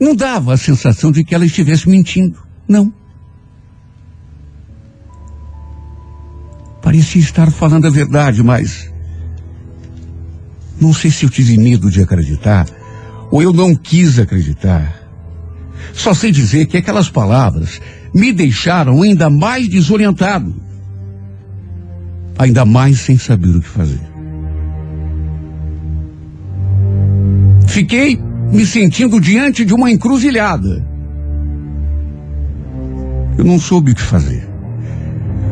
[0.00, 2.38] não dava a sensação de que ela estivesse mentindo.
[2.68, 2.94] Não.
[6.80, 8.88] Parecia estar falando a verdade, mas.
[10.80, 12.68] Não sei se eu tive medo de acreditar,
[13.32, 15.02] ou eu não quis acreditar.
[15.92, 17.80] Só sei dizer que aquelas palavras
[18.14, 20.54] me deixaram ainda mais desorientado.
[22.38, 24.17] Ainda mais sem saber o que fazer.
[27.68, 28.18] Fiquei
[28.50, 30.84] me sentindo diante de uma encruzilhada.
[33.36, 34.48] Eu não soube o que fazer.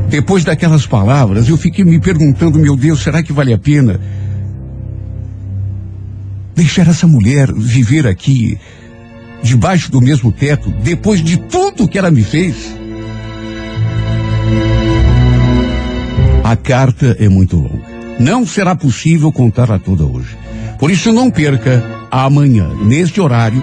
[0.09, 4.01] Depois daquelas palavras, eu fiquei me perguntando, meu Deus, será que vale a pena
[6.55, 8.59] deixar essa mulher viver aqui,
[9.43, 12.75] debaixo do mesmo teto, depois de tudo que ela me fez?
[16.43, 17.85] A carta é muito longa.
[18.19, 20.37] Não será possível contá-la toda hoje.
[20.79, 23.63] Por isso, não perca amanhã, neste horário,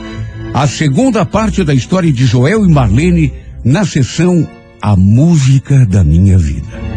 [0.53, 4.47] a segunda parte da história de Joel e Marlene na sessão
[4.81, 6.92] A Música da Minha Vida.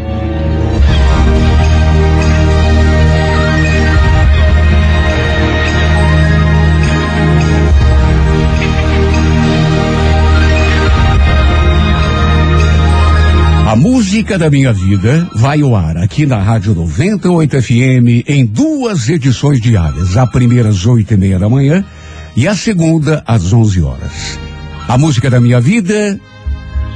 [14.17, 19.07] A música da minha vida vai ao ar aqui na Rádio 98 FM em duas
[19.09, 20.17] edições diárias.
[20.17, 21.85] A primeira às oito e meia da manhã
[22.35, 24.39] e a segunda às onze horas.
[24.87, 26.19] A música da minha vida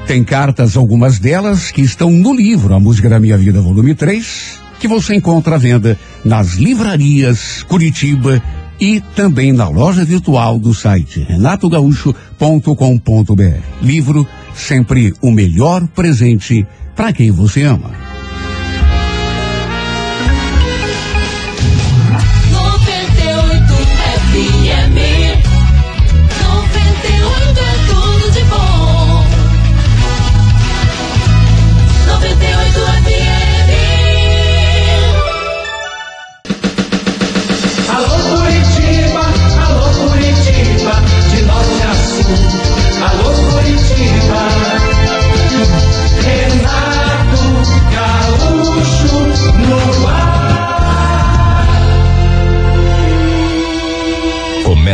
[0.08, 4.60] tem cartas, algumas delas que estão no livro A Música da Minha Vida, volume 3,
[4.80, 8.42] que você encontra à venda nas livrarias Curitiba
[8.80, 13.60] e também na loja virtual do site renatogaúcho.com.br.
[13.80, 18.11] Livro sempre o melhor presente para quem você ama.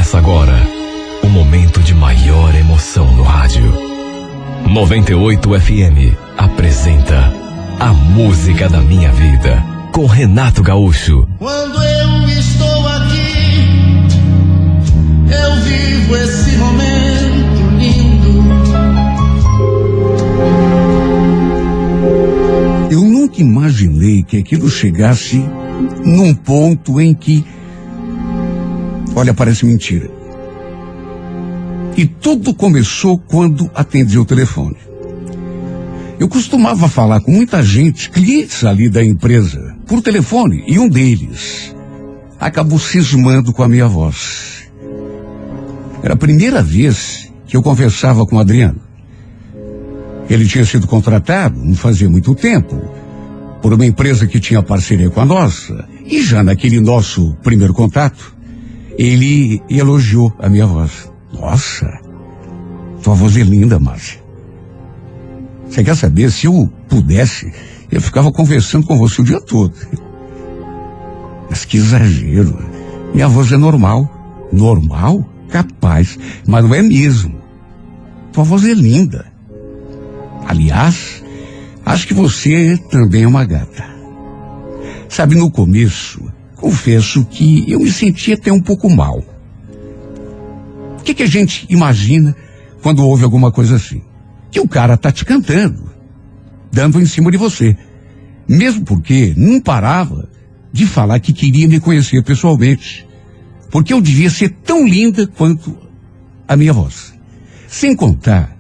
[0.08, 0.56] Começa agora
[1.22, 3.74] o momento de maior emoção no rádio.
[4.70, 7.34] 98 FM apresenta
[7.78, 11.28] A Música da Minha Vida com Renato Gaúcho.
[11.38, 13.65] Quando eu estou aqui,
[15.30, 18.43] eu vivo esse momento lindo.
[22.89, 25.46] Eu nunca imaginei que aquilo chegasse
[26.06, 27.57] num ponto em que.
[29.17, 30.12] Olha, parece mentira.
[31.97, 34.77] E tudo começou quando atendi o telefone.
[36.19, 41.75] Eu costumava falar com muita gente, clientes ali da empresa, por telefone, e um deles
[42.39, 44.69] acabou cismando com a minha voz.
[46.03, 48.80] Era a primeira vez que eu conversava com o Adriano.
[50.30, 52.80] Ele tinha sido contratado, não fazia muito tempo,
[53.63, 55.89] por uma empresa que tinha parceria com a nossa.
[56.06, 58.37] E já naquele nosso primeiro contato,
[58.98, 61.12] ele elogiou a minha voz.
[61.32, 62.00] Nossa,
[63.04, 64.20] tua voz é linda, Márcia.
[65.70, 66.32] Você quer saber?
[66.32, 67.54] Se eu pudesse,
[67.92, 69.74] eu ficava conversando com você o dia todo.
[71.50, 72.58] Mas que exagero.
[73.14, 74.10] Minha voz é normal.
[74.52, 75.28] Normal?
[75.50, 76.18] Capaz.
[76.48, 77.40] Mas não é mesmo.
[78.32, 79.26] Tua voz é linda.
[80.46, 81.24] Aliás,
[81.86, 83.86] acho que você também é uma gata.
[85.10, 86.22] Sabe, no começo,
[86.58, 89.24] confesso que eu me sentia até um pouco mal.
[91.00, 92.36] O que, que a gente imagina
[92.82, 94.02] quando ouve alguma coisa assim?
[94.52, 95.89] Que o cara tá te cantando,
[96.72, 97.78] dando em cima de você.
[98.48, 100.30] Mesmo porque não parava
[100.72, 103.08] de falar que queria me conhecer pessoalmente.
[103.70, 105.78] Porque eu devia ser tão linda quanto
[106.48, 107.13] a minha voz.
[107.67, 108.58] Sem contar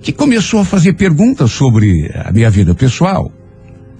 [0.00, 3.32] que começou a fazer perguntas sobre a minha vida pessoal.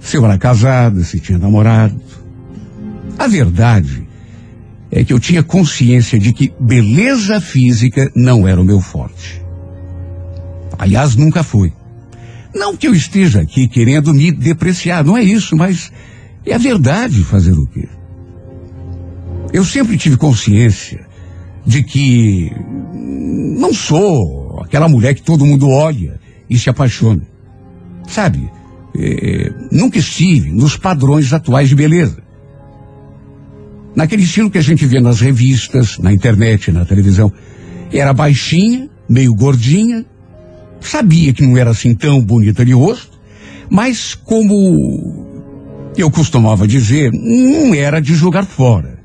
[0.01, 1.99] Se eu era casada, se tinha namorado.
[3.19, 4.07] A verdade
[4.91, 9.43] é que eu tinha consciência de que beleza física não era o meu forte.
[10.79, 11.73] Aliás, nunca foi.
[12.55, 15.91] Não que eu esteja aqui querendo me depreciar, não é isso, mas
[16.47, 17.89] é a verdade fazer o quê?
[19.53, 21.07] Eu sempre tive consciência
[21.67, 22.53] de que
[22.93, 27.23] não sou aquela mulher que todo mundo olha e se apaixona.
[28.07, 28.51] Sabe?
[28.97, 32.24] É, nunca estive nos padrões atuais de beleza.
[33.95, 37.33] Naquele estilo que a gente vê nas revistas, na internet, na televisão.
[37.93, 40.05] Era baixinha, meio gordinha,
[40.81, 43.19] sabia que não era assim tão bonita de rosto,
[43.71, 48.99] mas como eu costumava dizer, não era de jogar fora.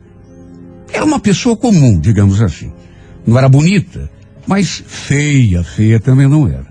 [0.91, 2.71] Era uma pessoa comum, digamos assim.
[3.25, 4.09] Não era bonita,
[4.47, 6.67] mas feia, feia também não era.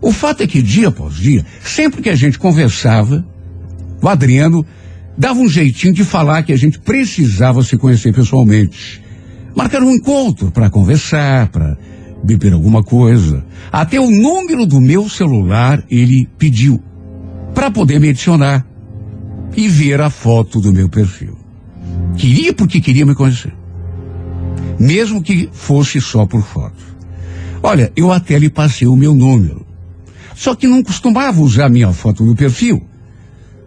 [0.00, 3.24] O fato é que dia após dia, sempre que a gente conversava,
[4.02, 4.66] o Adriano
[5.16, 9.02] dava um jeitinho de falar que a gente precisava se conhecer pessoalmente.
[9.54, 11.76] Marcar um encontro para conversar, para
[12.24, 13.44] beber alguma coisa.
[13.70, 16.82] Até o número do meu celular ele pediu.
[17.54, 18.66] para poder me adicionar
[19.54, 21.36] e ver a foto do meu perfil.
[22.16, 23.52] Queria porque queria me conhecer.
[24.78, 26.82] Mesmo que fosse só por foto.
[27.62, 29.66] Olha, eu até lhe passei o meu número.
[30.34, 32.82] Só que não costumava usar minha foto no perfil.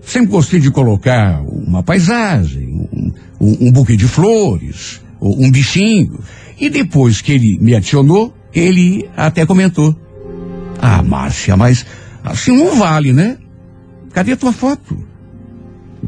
[0.05, 6.19] Sempre gostei de colocar uma paisagem, um, um, um buquê de flores, um bichinho.
[6.59, 9.95] E depois que ele me adicionou, ele até comentou.
[10.79, 11.85] Ah, Márcia, mas
[12.23, 13.37] assim não vale, né?
[14.13, 14.97] Cadê a tua foto?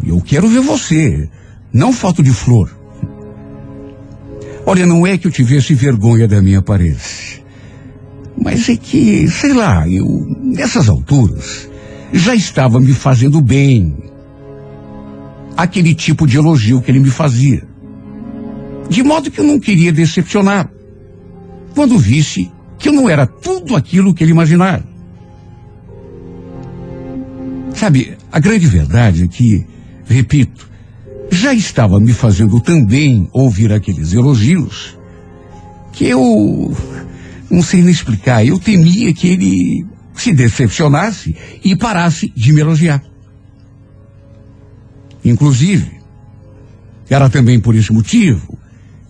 [0.06, 1.28] Eu quero ver você,
[1.74, 2.72] não foto de flor.
[4.66, 7.42] Olha, não é que eu tivesse vergonha da minha aparência.
[8.40, 10.06] Mas é que, sei lá, eu,
[10.44, 11.67] nessas alturas,
[12.14, 13.96] já estava me fazendo bem.
[15.56, 17.64] Aquele tipo de elogio que ele me fazia.
[18.90, 20.70] De modo que eu não queria decepcionar.
[21.74, 24.86] Quando visse que eu não era tudo aquilo que ele imaginava.
[27.74, 29.66] Sabe, a grande verdade é que,
[30.06, 30.68] repito,
[31.32, 34.98] já estava me fazendo também ouvir aqueles elogios
[35.92, 36.76] que eu
[37.50, 38.46] não sei nem explicar.
[38.46, 39.86] Eu temia que ele
[40.18, 43.02] se decepcionasse e parasse de me elogiar.
[45.24, 45.92] Inclusive,
[47.10, 48.58] era também por esse motivo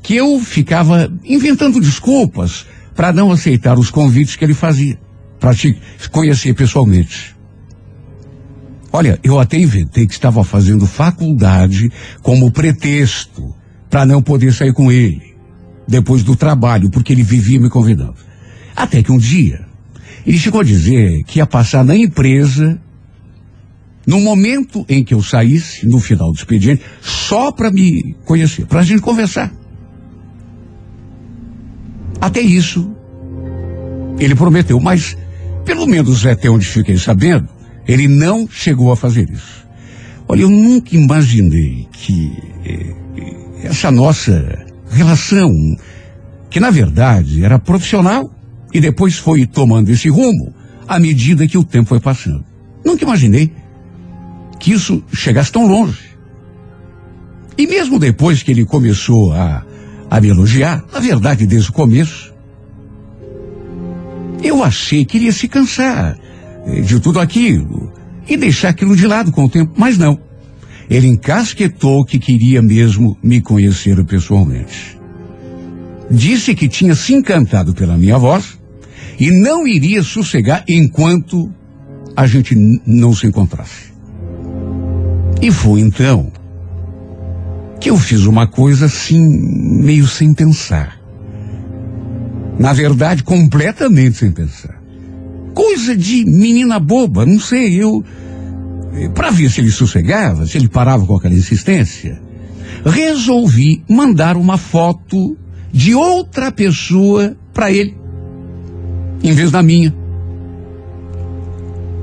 [0.01, 4.99] que eu ficava inventando desculpas para não aceitar os convites que ele fazia,
[5.39, 5.79] para te
[6.11, 7.35] conhecer pessoalmente.
[8.91, 11.91] Olha, eu até inventei que estava fazendo faculdade
[12.23, 13.53] como pretexto
[13.89, 15.35] para não poder sair com ele
[15.87, 18.15] depois do trabalho, porque ele vivia me convidando.
[18.75, 19.66] Até que um dia
[20.27, 22.77] ele chegou a dizer que ia passar na empresa
[24.05, 28.81] no momento em que eu saísse, no final do expediente, só para me conhecer, para
[28.81, 29.53] a gente conversar.
[32.19, 32.93] Até isso,
[34.19, 35.17] ele prometeu, mas
[35.63, 37.47] pelo menos até onde fiquei sabendo,
[37.87, 39.65] ele não chegou a fazer isso.
[40.27, 42.33] Olha, eu nunca imaginei que
[42.65, 45.49] eh, essa nossa relação,
[46.49, 48.36] que na verdade era profissional
[48.77, 50.53] e depois foi tomando esse rumo
[50.87, 52.45] à medida que o tempo foi passando.
[52.85, 53.51] Nunca imaginei
[54.59, 56.15] que isso chegasse tão longe.
[57.57, 59.65] E mesmo depois que ele começou a,
[60.11, 62.31] a me elogiar, na verdade, desde o começo,
[64.43, 66.15] eu achei que ele ia se cansar
[66.67, 67.91] eh, de tudo aquilo
[68.29, 70.19] e deixar aquilo de lado com o tempo, mas não.
[70.87, 74.99] Ele encasquetou que queria mesmo me conhecer pessoalmente.
[76.11, 78.56] Disse que tinha se encantado pela minha voz
[79.19, 81.51] e não iria sossegar enquanto
[82.15, 82.55] a gente
[82.85, 83.93] não se encontrasse.
[85.41, 86.31] E foi então
[87.79, 89.21] que eu fiz uma coisa assim,
[89.83, 90.99] meio sem pensar.
[92.57, 94.81] Na verdade, completamente sem pensar.
[95.53, 98.03] Coisa de menina boba, não sei, eu.
[99.13, 102.19] Para ver se ele sossegava, se ele parava com aquela insistência,
[102.83, 105.37] resolvi mandar uma foto
[105.71, 107.96] de outra pessoa para ele,
[109.23, 109.93] em vez da minha.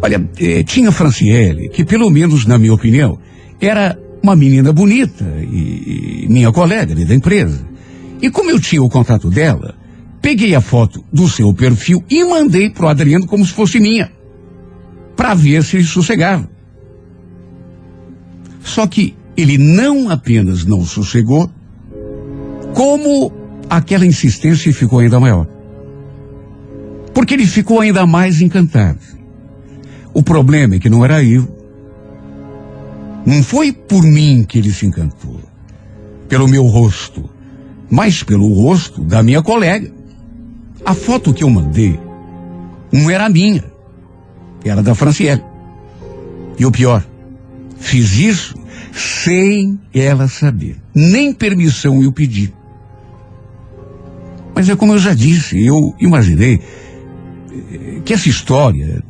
[0.03, 3.19] Olha, eh, tinha Franciele, que pelo menos na minha opinião,
[3.61, 7.67] era uma menina bonita e, e minha colega ali da empresa.
[8.21, 9.75] E como eu tinha o contato dela,
[10.21, 14.11] peguei a foto do seu perfil e mandei pro Adriano como se fosse minha,
[15.17, 16.49] para ver se ele sossegava.
[18.63, 21.51] Só que ele não apenas não sossegou,
[22.73, 23.33] como
[23.69, 25.47] aquela insistência ficou ainda maior.
[27.15, 28.99] Porque ele ficou ainda mais encantado.
[30.13, 31.49] O problema é que não era eu.
[33.25, 35.41] Não foi por mim que ele se encantou,
[36.29, 37.31] pelo meu rosto,
[37.91, 39.91] mas pelo rosto da minha colega.
[40.85, 41.99] A foto que eu mandei
[42.93, 43.65] não era minha,
[44.63, 45.43] era da Franciele.
[46.59, 47.05] E o pior,
[47.79, 48.55] fiz isso
[48.93, 50.77] sem ela saber.
[50.95, 52.53] Nem permissão eu pedi.
[54.55, 56.61] Mas é como eu já disse, eu imaginei
[58.05, 59.03] que essa história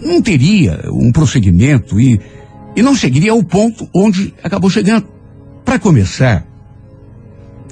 [0.00, 2.20] não teria um prosseguimento e,
[2.76, 5.06] e não chegaria ao ponto onde acabou chegando.
[5.64, 6.46] Para começar,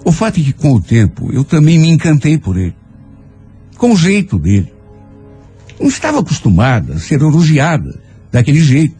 [0.04, 2.74] o fato é que com o tempo eu também me encantei por ele,
[3.76, 4.72] com o jeito dele.
[5.78, 8.00] Não estava acostumada a ser elogiada
[8.30, 8.96] daquele jeito.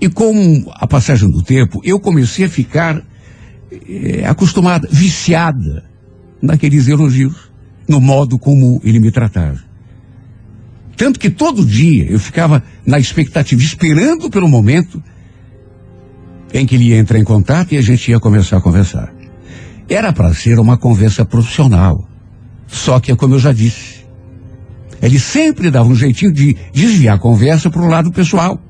[0.00, 3.02] E com a passagem do tempo, eu comecei a ficar
[3.72, 5.84] eh, acostumada, viciada
[6.40, 7.47] naqueles elogios,
[7.88, 9.58] no modo como ele me tratava.
[10.96, 15.02] Tanto que todo dia eu ficava na expectativa, esperando pelo momento
[16.52, 19.12] em que ele ia entrar em contato e a gente ia começar a conversar.
[19.88, 22.06] Era para ser uma conversa profissional.
[22.66, 24.04] Só que é como eu já disse.
[25.00, 28.60] Ele sempre dava um jeitinho de desviar a conversa para o lado pessoal.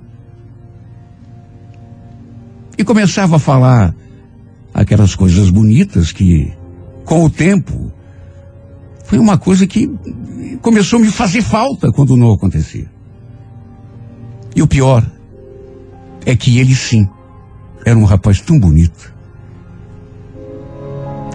[2.76, 3.94] E começava a falar
[4.72, 6.52] aquelas coisas bonitas que,
[7.04, 7.87] com o tempo,
[9.08, 9.90] foi uma coisa que
[10.60, 12.90] começou a me fazer falta quando não acontecia.
[14.54, 15.02] E o pior
[16.26, 17.08] é que ele sim
[17.86, 19.14] era um rapaz tão bonito.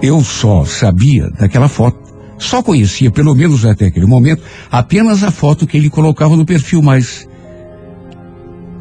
[0.04, 1.98] Eu só sabia daquela foto.
[2.38, 6.80] Só conhecia, pelo menos até aquele momento, apenas a foto que ele colocava no perfil,
[6.84, 7.28] mas.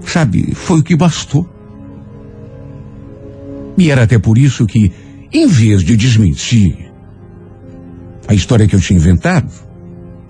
[0.04, 1.48] Sabe, foi o que bastou.
[3.78, 4.92] E era até por isso que,
[5.32, 6.91] em vez de desmentir
[8.32, 9.50] a história que eu tinha inventado,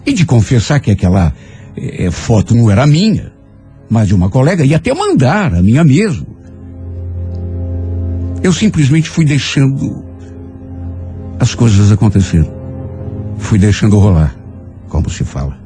[0.05, 1.33] e de confessar que aquela
[1.77, 3.33] eh, foto não era minha,
[3.89, 6.27] mas de uma colega, e até mandar a minha mesmo,
[8.43, 10.05] eu simplesmente fui deixando
[11.39, 12.51] as coisas acontecerem.
[13.39, 14.35] Fui deixando rolar,
[14.89, 15.57] como se fala.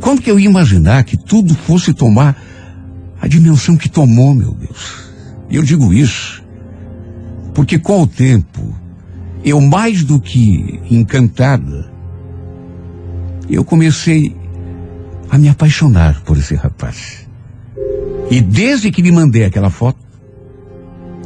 [0.00, 2.36] Como que eu ia imaginar que tudo fosse tomar
[3.20, 5.10] a dimensão que tomou, meu Deus?
[5.48, 6.44] E eu digo isso
[7.54, 8.76] porque com o tempo,
[9.44, 11.90] eu mais do que encantada,
[13.48, 14.36] eu comecei
[15.30, 17.26] a me apaixonar por esse rapaz.
[18.30, 19.98] E desde que lhe mandei aquela foto,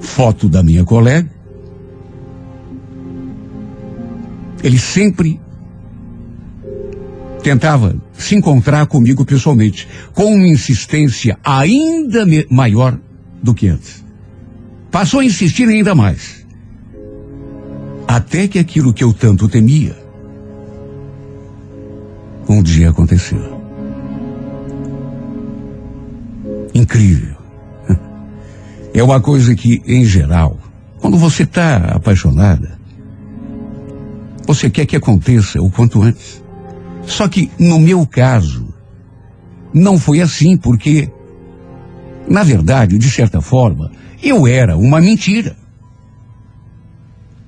[0.00, 1.30] foto da minha colega,
[4.62, 5.40] ele sempre
[7.42, 12.98] tentava se encontrar comigo pessoalmente, com uma insistência ainda maior
[13.42, 14.04] do que antes.
[14.90, 16.39] Passou a insistir ainda mais.
[18.12, 19.96] Até que aquilo que eu tanto temia,
[22.48, 23.62] um dia aconteceu.
[26.74, 27.36] Incrível.
[28.92, 30.58] É uma coisa que, em geral,
[30.98, 32.76] quando você está apaixonada,
[34.44, 36.42] você quer que aconteça o quanto antes.
[37.06, 38.74] Só que, no meu caso,
[39.72, 41.08] não foi assim, porque,
[42.28, 45.59] na verdade, de certa forma, eu era uma mentira.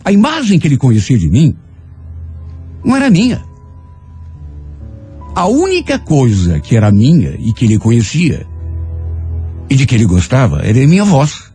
[0.05, 1.57] A imagem que ele conhecia de mim
[2.85, 3.43] não era minha.
[5.35, 8.47] A única coisa que era minha e que ele conhecia
[9.71, 11.53] e de que ele gostava era a minha voz.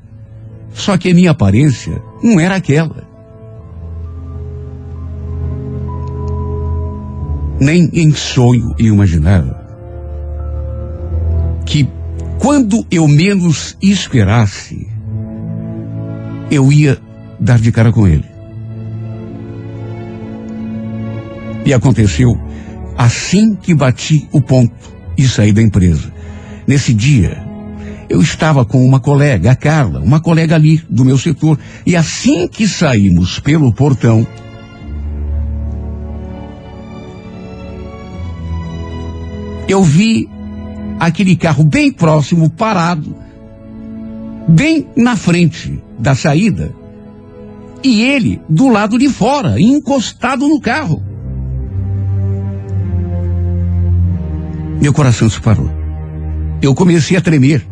[0.74, 3.08] Só que a minha aparência não era aquela.
[7.60, 9.66] Nem em sonho eu imaginava
[11.66, 11.88] que
[12.39, 14.88] quando eu menos esperasse,
[16.50, 16.98] eu ia
[17.39, 18.36] dar de cara com ele.
[21.68, 22.39] E aconteceu
[22.97, 24.74] assim que bati o ponto
[25.18, 26.13] e saí da empresa.
[26.65, 27.43] Nesse dia,
[28.09, 32.47] eu estava com uma colega, a Carla, uma colega ali do meu setor, e assim
[32.47, 34.26] que saímos pelo portão,
[39.68, 40.30] eu vi
[41.01, 43.13] aquele carro bem próximo, parado,
[44.47, 46.74] bem na frente da saída,
[47.84, 51.07] e ele do lado de fora, encostado no carro.
[54.82, 55.69] Meu coração se parou.
[56.61, 57.65] Eu comecei a tremer.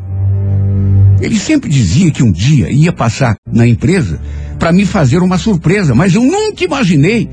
[1.22, 4.20] Ele sempre dizia que um dia ia passar na empresa
[4.60, 7.30] para me fazer uma surpresa, mas eu nunca imaginei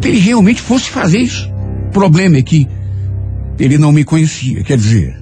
[0.00, 1.50] que ele realmente fosse fazer isso.
[1.88, 2.66] O problema é que
[3.58, 5.20] ele não me conhecia, quer dizer,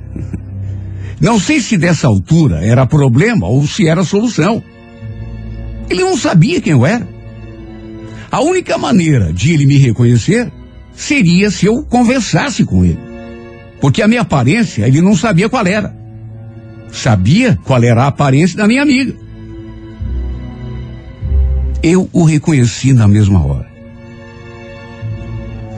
[1.20, 4.62] não sei se dessa altura era problema ou se era solução.
[5.88, 7.09] Ele não sabia quem eu era.
[8.30, 10.53] A única maneira de ele me reconhecer
[10.99, 12.99] seria se eu conversasse com ele.
[13.80, 15.96] Porque a minha aparência ele não sabia qual era.
[16.90, 19.14] Sabia qual era a aparência da minha amiga.
[21.80, 23.68] Eu o reconheci na mesma hora.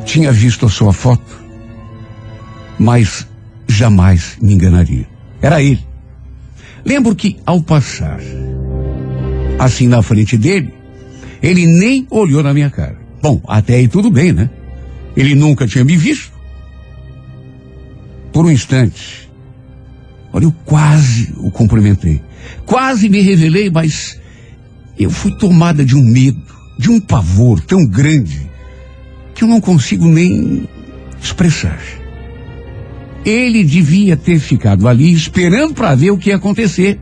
[0.06, 1.44] Tinha visto a sua foto,
[2.78, 3.26] mas
[3.68, 5.06] jamais me enganaria.
[5.42, 5.84] Era ele.
[6.82, 8.18] Lembro que ao passar,
[9.58, 10.72] assim na frente dele,
[11.42, 12.98] ele nem olhou na minha cara.
[13.20, 14.48] Bom, até aí tudo bem, né?
[15.16, 16.32] Ele nunca tinha me visto.
[18.32, 19.28] Por um instante,
[20.32, 22.22] olha, eu quase o cumprimentei.
[22.64, 24.18] Quase me revelei, mas
[24.98, 26.42] eu fui tomada de um medo,
[26.78, 28.48] de um pavor tão grande,
[29.34, 30.68] que eu não consigo nem
[31.20, 31.80] expressar.
[33.24, 36.98] Ele devia ter ficado ali esperando para ver o que ia acontecer.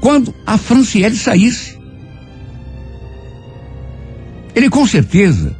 [0.00, 1.78] Quando a Franciele saísse.
[4.54, 5.56] Ele com certeza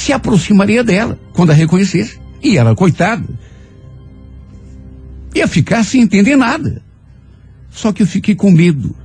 [0.00, 2.18] se aproximaria dela quando a reconhecesse.
[2.42, 3.28] E ela, coitada,
[5.34, 6.82] ia ficar sem entender nada.
[7.70, 8.96] Só que eu fiquei com medo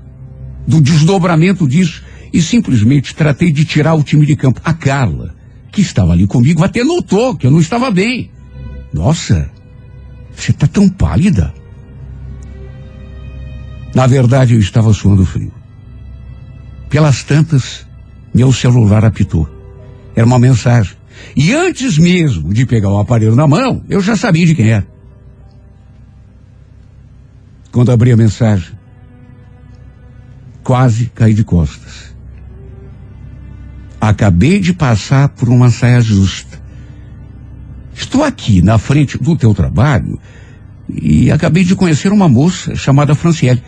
[0.65, 4.61] do desdobramento disso e simplesmente tratei de tirar o time de campo.
[4.63, 5.35] A Carla,
[5.71, 8.31] que estava ali comigo até notou que eu não estava bem.
[8.93, 9.51] Nossa,
[10.33, 11.53] você está tão pálida.
[13.93, 15.51] Na verdade, eu estava suando frio.
[16.89, 17.85] Pelas tantas,
[18.33, 19.54] meu celular apitou.
[20.15, 20.95] Era uma mensagem.
[21.35, 24.87] E antes mesmo de pegar o aparelho na mão, eu já sabia de quem era.
[27.71, 28.71] Quando abri a mensagem,
[30.63, 32.15] quase caí de costas.
[33.99, 36.61] Acabei de passar por uma saia justa.
[37.93, 40.19] Estou aqui na frente do teu trabalho
[40.89, 43.61] e acabei de conhecer uma moça chamada Franciele.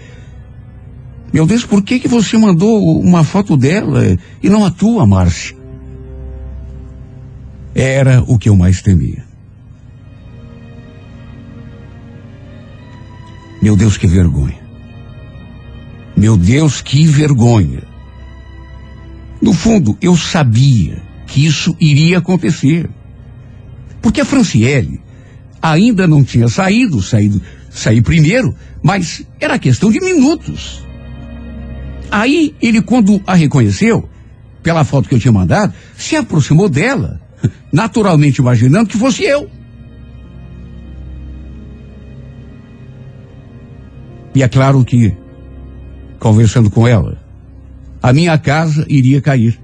[1.33, 5.56] Meu Deus, por que que você mandou uma foto dela e não a tua, Márcia?
[7.80, 9.23] Era o que eu mais temia.
[13.61, 14.57] Meu Deus, que vergonha.
[16.15, 17.84] Meu Deus, que vergonha.
[19.39, 22.89] No fundo, eu sabia que isso iria acontecer.
[24.01, 24.99] Porque a Franciele
[25.61, 30.84] ainda não tinha saído, saído, saí primeiro, mas era questão de minutos.
[32.09, 34.09] Aí ele, quando a reconheceu,
[34.63, 37.16] pela foto que eu tinha mandado, se aproximou dela,
[37.78, 39.47] naturalmente imaginando que fosse eu.
[44.34, 45.15] E é claro que,
[46.17, 47.21] conversando com ela,
[48.01, 49.59] a minha casa iria cair.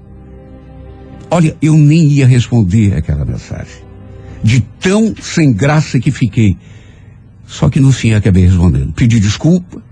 [1.28, 3.82] Olha, eu nem ia responder aquela mensagem.
[4.44, 6.56] De tão sem graça que fiquei.
[7.46, 8.92] Só que no fim acabei respondendo.
[8.92, 9.82] Pedi desculpa.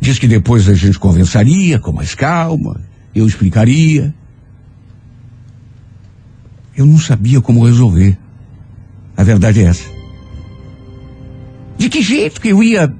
[0.00, 2.80] Diz que depois a gente conversaria com mais calma.
[3.12, 4.14] Eu explicaria.
[6.78, 8.16] Eu não sabia como resolver.
[9.16, 9.90] A verdade é essa.
[11.76, 12.94] De que jeito que eu ia.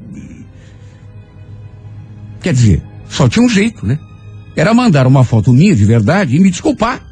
[2.43, 3.97] Quer dizer, só tinha um jeito, né?
[4.57, 7.07] Era mandar uma foto minha de verdade e me desculpar.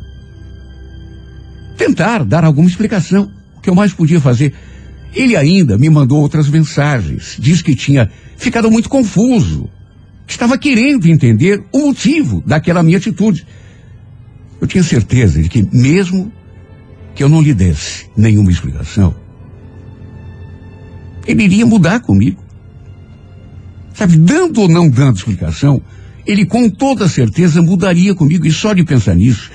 [1.79, 3.31] Tentar dar alguma explicação.
[3.57, 4.53] O que eu mais podia fazer.
[5.15, 7.37] Ele ainda me mandou outras mensagens.
[7.39, 9.71] Diz que tinha ficado muito confuso.
[10.27, 13.47] Estava querendo entender o motivo daquela minha atitude.
[14.61, 16.33] Eu tinha certeza de que, mesmo
[17.17, 19.15] que eu não lhe desse nenhuma explicação,
[21.27, 22.45] ele iria mudar comigo.
[23.95, 25.81] Sabe, dando ou não dando explicação,
[26.27, 28.47] ele com toda certeza mudaria comigo.
[28.47, 29.51] E só de pensar nisso,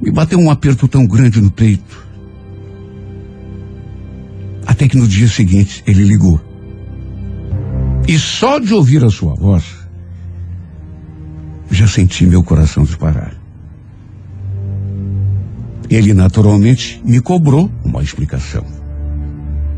[0.00, 2.02] me bateu um aperto tão grande no peito.
[4.66, 6.40] Até que no dia seguinte ele ligou.
[8.08, 9.64] E só de ouvir a sua voz,
[11.70, 13.41] já senti meu coração disparar.
[15.92, 18.64] Ele naturalmente me cobrou uma explicação.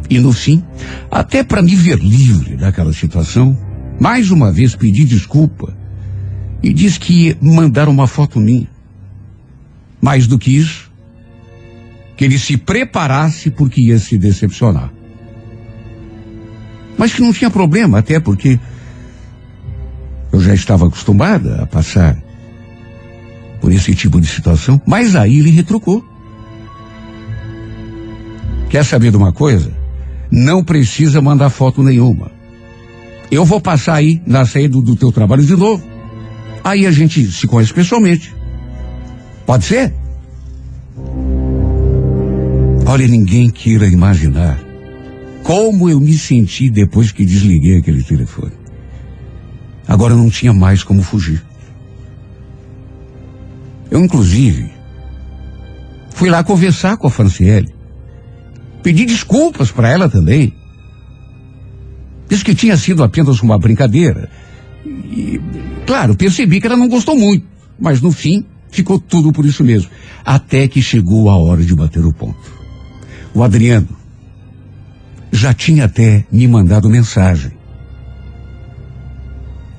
[0.08, 0.62] E no fim,
[1.10, 3.58] até para me ver livre daquela situação,
[3.98, 5.76] mais uma vez pedi desculpa
[6.62, 8.68] e disse que ia mandar uma foto minha.
[10.00, 10.88] Mais do que isso,
[12.16, 14.92] que ele se preparasse porque ia se decepcionar.
[16.96, 18.60] Mas que não tinha problema, até porque
[20.32, 22.23] eu já estava acostumada a passar
[23.64, 24.78] por esse tipo de situação.
[24.84, 26.04] Mas aí ele retrucou.
[28.68, 29.72] Quer saber de uma coisa?
[30.30, 32.30] Não precisa mandar foto nenhuma.
[33.30, 35.82] Eu vou passar aí na saída do teu trabalho de novo.
[36.62, 38.34] Aí a gente se conhece pessoalmente.
[39.46, 39.94] Pode ser?
[42.84, 44.62] Olha, ninguém queira imaginar
[45.42, 48.52] como eu me senti depois que desliguei aquele telefone.
[49.88, 51.42] Agora não tinha mais como fugir.
[53.94, 54.72] Eu, inclusive,
[56.10, 57.72] fui lá conversar com a Franciele.
[58.82, 60.52] Pedi desculpas para ela também.
[62.28, 64.28] Disse que tinha sido apenas uma brincadeira.
[64.84, 65.40] E,
[65.86, 67.46] claro, percebi que ela não gostou muito,
[67.78, 69.92] mas no fim ficou tudo por isso mesmo.
[70.24, 72.52] Até que chegou a hora de bater o ponto.
[73.32, 73.96] O Adriano
[75.30, 77.52] já tinha até me mandado mensagem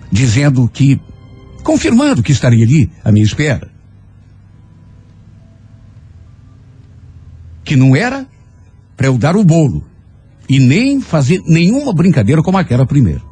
[0.10, 1.02] dizendo que,
[1.64, 3.75] confirmando que estaria ali à minha espera,
[7.66, 8.26] que não era
[8.96, 9.84] para eu dar o bolo
[10.48, 13.24] e nem fazer nenhuma brincadeira como aquela primeiro.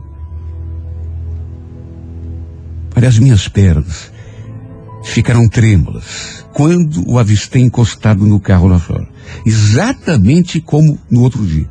[2.95, 4.11] Olha, as minhas pernas
[5.03, 9.07] ficaram trêmulas quando o avistei encostado no carro lá fora.
[9.45, 11.69] Exatamente como no outro dia.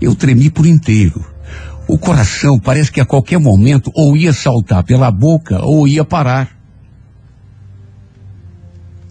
[0.00, 1.24] Eu tremi por inteiro.
[1.86, 6.50] O coração parece que a qualquer momento ou ia saltar pela boca ou ia parar.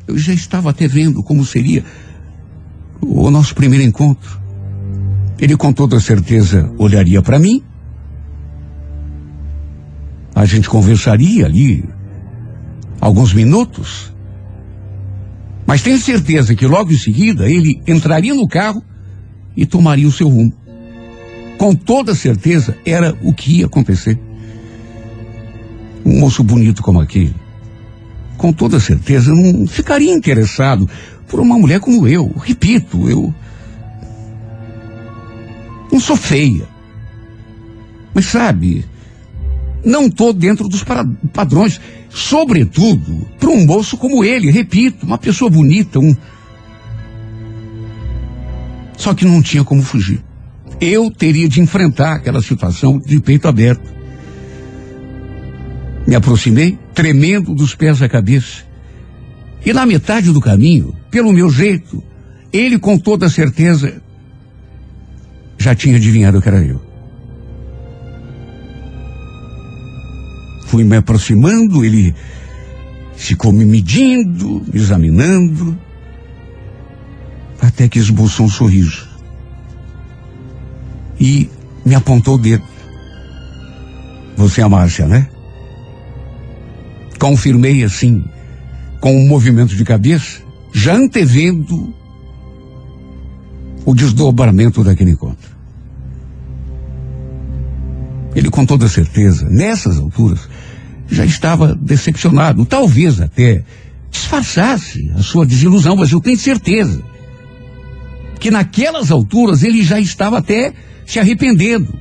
[0.07, 1.83] Eu já estava até vendo como seria
[3.15, 4.41] o nosso primeiro encontro.
[5.39, 7.63] Ele com toda certeza olharia para mim.
[10.33, 11.87] A gente conversaria ali
[12.99, 14.11] alguns minutos.
[15.65, 18.83] Mas tenho certeza que logo em seguida ele entraria no carro
[19.55, 20.53] e tomaria o seu rumo.
[21.57, 24.19] Com toda certeza era o que ia acontecer.
[26.03, 27.33] Um moço bonito como aquele,
[28.37, 30.89] com toda certeza não ficaria interessado
[31.33, 32.31] por uma mulher como eu.
[32.43, 33.33] Repito, eu
[35.91, 36.67] não sou feia.
[38.13, 38.85] Mas sabe,
[39.83, 40.85] não estou dentro dos
[41.33, 41.81] padrões.
[42.07, 46.15] Sobretudo, para um moço como ele, repito, uma pessoa bonita, um.
[48.95, 50.23] Só que não tinha como fugir.
[50.79, 53.91] Eu teria de enfrentar aquela situação de peito aberto.
[56.05, 58.71] Me aproximei, tremendo dos pés à cabeça.
[59.65, 62.03] E na metade do caminho, pelo meu jeito,
[62.51, 64.01] ele com toda certeza
[65.57, 66.81] já tinha adivinhado que era eu.
[70.65, 72.13] Fui me aproximando, ele
[73.15, 75.77] ficou me medindo, me examinando,
[77.61, 79.07] até que esboçou um sorriso.
[81.19, 81.49] E
[81.85, 82.63] me apontou o dedo.
[84.35, 85.29] Você é a Márcia, né?
[87.19, 88.25] Confirmei assim,
[89.03, 90.41] com um movimento de cabeça,
[90.71, 91.93] já antevendo
[93.83, 95.51] o desdobramento daquele encontro.
[98.33, 100.47] Ele, com toda certeza, nessas alturas,
[101.09, 102.65] já estava decepcionado.
[102.65, 103.65] Talvez até
[104.09, 107.03] disfarçasse a sua desilusão, mas eu tenho certeza
[108.39, 110.71] que naquelas alturas ele já estava até
[111.05, 111.93] se arrependendo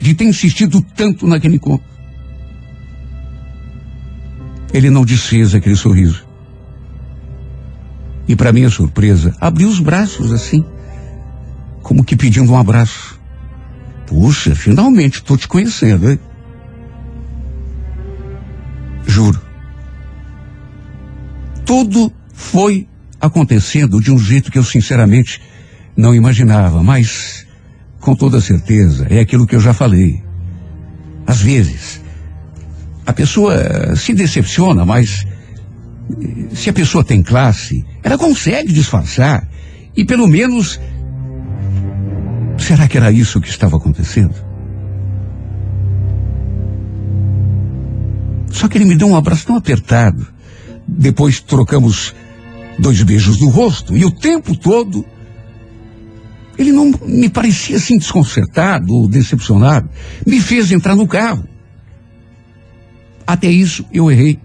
[0.00, 1.86] de ter insistido tanto naquele encontro.
[4.72, 6.25] Ele não desfez aquele sorriso.
[8.28, 10.64] E para minha surpresa, abriu os braços assim,
[11.82, 13.20] como que pedindo um abraço.
[14.06, 16.18] Puxa, finalmente estou te conhecendo, hein?
[19.06, 19.40] Juro.
[21.64, 22.88] Tudo foi
[23.20, 25.40] acontecendo de um jeito que eu sinceramente
[25.96, 27.46] não imaginava, mas
[28.00, 30.22] com toda certeza é aquilo que eu já falei.
[31.26, 32.00] Às vezes,
[33.04, 35.26] a pessoa se decepciona, mas
[36.54, 39.48] se a pessoa tem classe, ela consegue disfarçar
[39.96, 40.78] e pelo menos
[42.58, 44.34] Será que era isso que estava acontecendo?
[48.50, 50.26] Só que ele me deu um abraço tão apertado.
[50.88, 52.14] Depois trocamos
[52.78, 55.04] dois beijos no rosto e o tempo todo
[56.58, 59.88] ele não me parecia assim desconcertado ou decepcionado.
[60.26, 61.46] Me fez entrar no carro.
[63.26, 64.40] Até isso eu errei.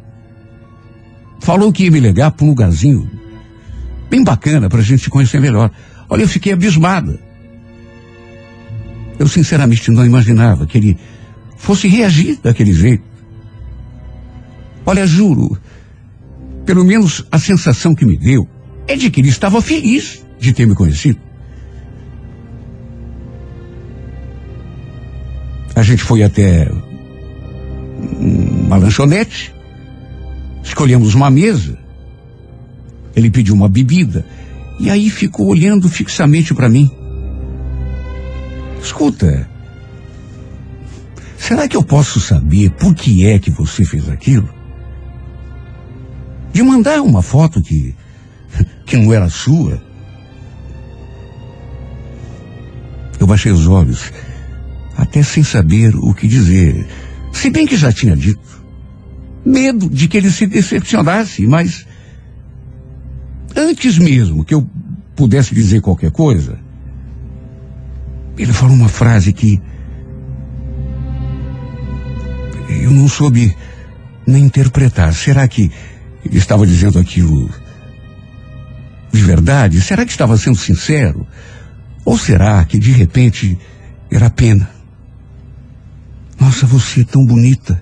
[1.41, 3.09] Falou que ia me ligar para um lugarzinho
[4.09, 5.71] bem bacana para a gente se conhecer melhor.
[6.07, 7.19] Olha, eu fiquei abismada.
[9.17, 10.97] Eu sinceramente não imaginava que ele
[11.57, 13.03] fosse reagir daquele jeito.
[14.85, 15.57] Olha, juro,
[16.65, 18.47] pelo menos a sensação que me deu
[18.87, 21.19] é de que ele estava feliz de ter me conhecido.
[25.75, 26.69] A gente foi até
[28.19, 29.53] uma lanchonete,
[30.64, 31.78] escolhemos uma mesa,
[33.16, 34.26] ele pediu uma bebida
[34.80, 36.89] e aí ficou olhando fixamente para mim.
[38.82, 39.47] Escuta,
[41.38, 44.49] será que eu posso saber por que é que você fez aquilo?
[46.51, 47.95] De mandar uma foto que,
[48.86, 49.82] que não era sua?
[53.20, 54.12] Eu baixei os olhos,
[54.97, 56.88] até sem saber o que dizer.
[57.32, 58.61] Se bem que já tinha dito.
[59.45, 61.85] Medo de que ele se decepcionasse, mas
[63.55, 64.67] antes mesmo que eu
[65.15, 66.59] pudesse dizer qualquer coisa,
[68.37, 69.61] ele falou uma frase que
[72.69, 73.55] eu não soube
[74.25, 75.13] nem interpretar.
[75.13, 75.71] Será que
[76.23, 77.49] ele estava dizendo aquilo
[79.11, 79.81] de verdade?
[79.81, 81.27] Será que estava sendo sincero?
[82.05, 83.57] Ou será que de repente
[84.09, 84.69] era pena?
[86.39, 87.81] Nossa, você é tão bonita.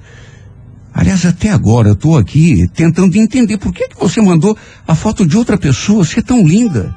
[0.99, 5.25] Aliás, até agora eu estou aqui tentando entender por que, que você mandou a foto
[5.25, 6.05] de outra pessoa.
[6.17, 6.93] É tão linda.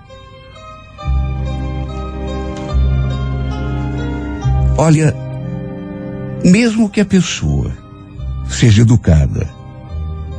[4.77, 5.15] Olha,
[6.45, 7.73] mesmo que a pessoa
[8.51, 9.49] seja educada,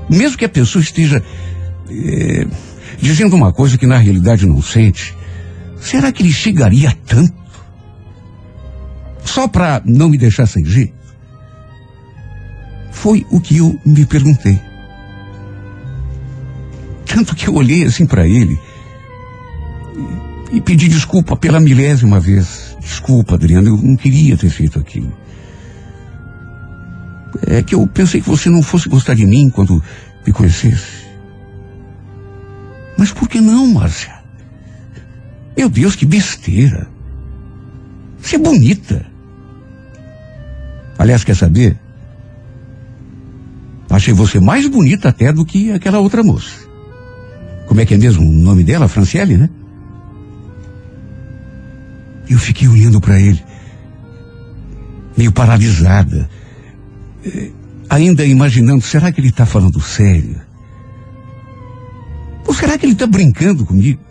[0.10, 1.24] mesmo que a pessoa esteja
[1.90, 2.46] eh,
[3.00, 5.16] dizendo uma coisa que na realidade não sente,
[5.80, 7.34] será que ele chegaria tanto?
[9.24, 11.03] Só para não me deixar sem jeito?
[12.94, 14.62] Foi o que eu me perguntei.
[17.06, 18.58] Tanto que eu olhei assim para ele
[20.52, 22.78] e, e pedi desculpa pela milésima vez.
[22.80, 25.12] Desculpa, Adriano, eu não queria ter feito aquilo.
[27.46, 29.84] É que eu pensei que você não fosse gostar de mim quando
[30.26, 31.04] me conhecesse.
[32.98, 34.14] Mas por que não, Márcia?
[35.58, 36.88] Meu Deus, que besteira.
[38.22, 39.06] Você é bonita.
[40.98, 41.83] Aliás, quer saber?
[43.94, 46.68] Achei você mais bonita até do que aquela outra moça.
[47.68, 48.88] Como é que é mesmo o nome dela?
[48.88, 49.48] Franciele, né?
[52.28, 53.44] Eu fiquei olhando para ele,
[55.16, 56.28] meio paralisada,
[57.24, 57.52] eh,
[57.88, 60.42] ainda imaginando, será que ele está falando sério?
[62.48, 64.02] Ou será que ele está brincando comigo?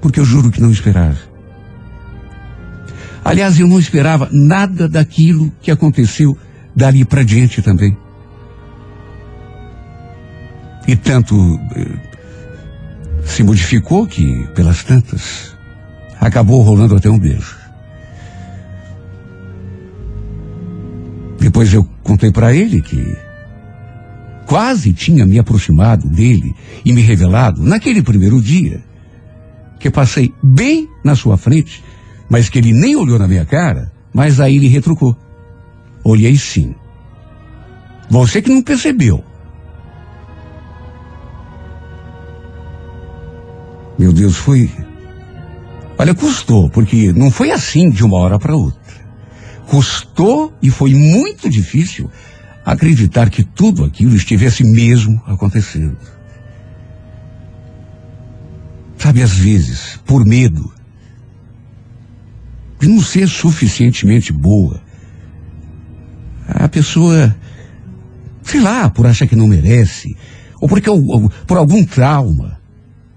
[0.00, 1.18] Porque eu juro que não esperava.
[3.24, 6.36] Aliás, eu não esperava nada daquilo que aconteceu
[6.74, 7.96] dali para diante também.
[10.86, 11.34] E tanto
[11.76, 12.14] eh,
[13.24, 15.56] se modificou que, pelas tantas,
[16.20, 17.56] acabou rolando até um beijo.
[21.38, 23.16] Depois eu contei para ele que
[24.46, 26.54] quase tinha me aproximado dele
[26.84, 28.82] e me revelado naquele primeiro dia
[29.78, 31.82] que passei bem na sua frente,
[32.28, 35.16] mas que ele nem olhou na minha cara, mas aí ele retrucou.
[36.04, 36.74] Olhei sim.
[38.10, 39.24] Você que não percebeu.
[43.98, 44.70] Meu Deus, foi.
[45.96, 48.80] Olha, custou, porque não foi assim de uma hora para outra.
[49.66, 52.10] Custou e foi muito difícil
[52.64, 55.96] acreditar que tudo aquilo estivesse mesmo acontecendo.
[58.98, 60.72] Sabe, às vezes, por medo
[62.80, 64.83] de não ser suficientemente boa,
[66.46, 67.34] a pessoa,
[68.42, 70.16] sei lá, por achar que não merece,
[70.60, 70.90] ou porque
[71.46, 72.58] por algum trauma.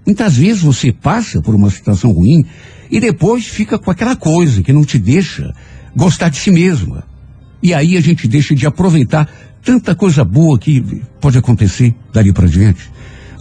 [0.06, 2.44] Muitas vezes você passa por uma situação ruim
[2.90, 5.52] e depois fica com aquela coisa que não te deixa
[5.94, 7.04] gostar de si mesma.
[7.62, 9.28] E aí a gente deixa de aproveitar
[9.62, 10.80] tanta coisa boa que
[11.20, 12.90] pode acontecer dali para diante.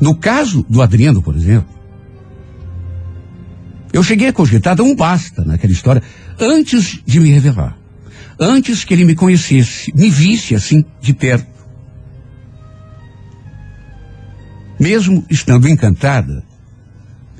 [0.01, 1.69] No caso do Adriano, por exemplo,
[3.93, 6.03] eu cheguei a cogitar um basta naquela história
[6.39, 7.76] antes de me revelar.
[8.39, 11.47] Antes que ele me conhecesse, me visse assim de perto.
[14.79, 16.43] Mesmo estando encantada,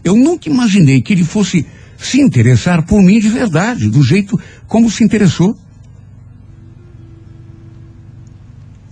[0.03, 1.65] eu nunca imaginei que ele fosse
[1.97, 5.55] se interessar por mim de verdade, do jeito como se interessou.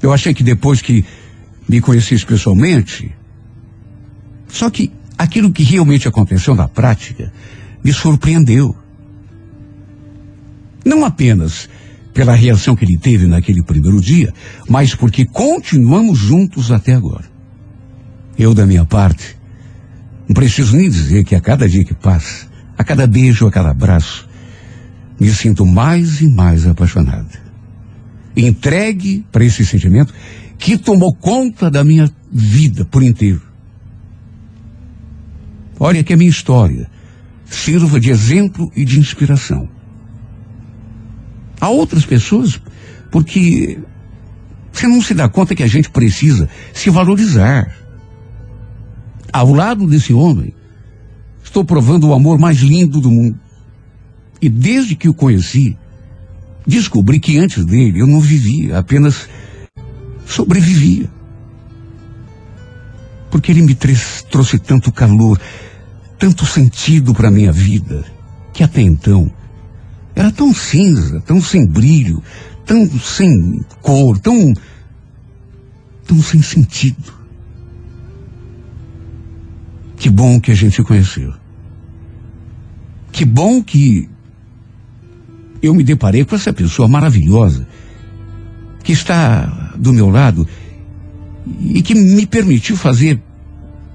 [0.02, 1.04] Eu achei que depois que
[1.68, 3.12] me conhecesse pessoalmente,
[4.48, 7.34] só que aquilo que realmente aconteceu na prática
[7.84, 8.76] me surpreendeu.
[10.84, 11.68] Não apenas
[12.16, 14.34] pela reação que ele teve naquele primeiro dia,
[14.70, 17.26] mas porque continuamos juntos até agora.
[18.40, 19.36] Eu, da minha parte,
[20.26, 22.48] não preciso nem dizer que a cada dia que passa,
[22.78, 24.30] a cada beijo, a cada abraço,
[25.20, 27.44] me sinto mais e mais apaixonada.
[28.36, 30.14] Entregue para esse sentimento
[30.58, 33.42] que tomou conta da minha vida por inteiro.
[35.78, 36.90] Olha que a minha história
[37.46, 39.75] sirva de exemplo e de inspiração.
[41.60, 42.60] A outras pessoas,
[43.12, 43.80] porque
[44.72, 47.74] você não se dá conta que a gente precisa se valorizar.
[49.32, 50.54] Ao lado desse homem,
[51.44, 53.40] estou provando o amor mais lindo do mundo.
[54.42, 55.78] E desde que o conheci,
[56.68, 59.30] descobri que antes dele eu não vivia, apenas
[60.26, 61.10] sobrevivia.
[63.32, 63.76] Porque ele me
[64.30, 65.40] trouxe tanto calor,
[66.20, 68.04] tanto sentido para a minha vida,
[68.54, 69.32] que até então
[70.16, 72.24] era tão cinza, tão sem brilho,
[72.66, 74.54] tão sem cor, tão.
[76.08, 77.14] tão sem sentido.
[79.98, 81.34] Que bom que a gente se conheceu.
[83.12, 84.10] Que bom que
[85.62, 87.68] eu me deparei com essa pessoa maravilhosa
[88.84, 90.48] que está do meu lado
[91.60, 93.22] e que me permitiu fazer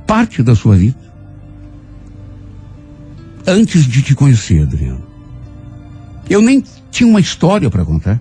[0.07, 0.99] parte da sua vida.
[3.47, 5.10] Antes de te conhecer, Adriano,
[6.31, 6.63] eu nem
[6.93, 8.21] tinha uma história para contar.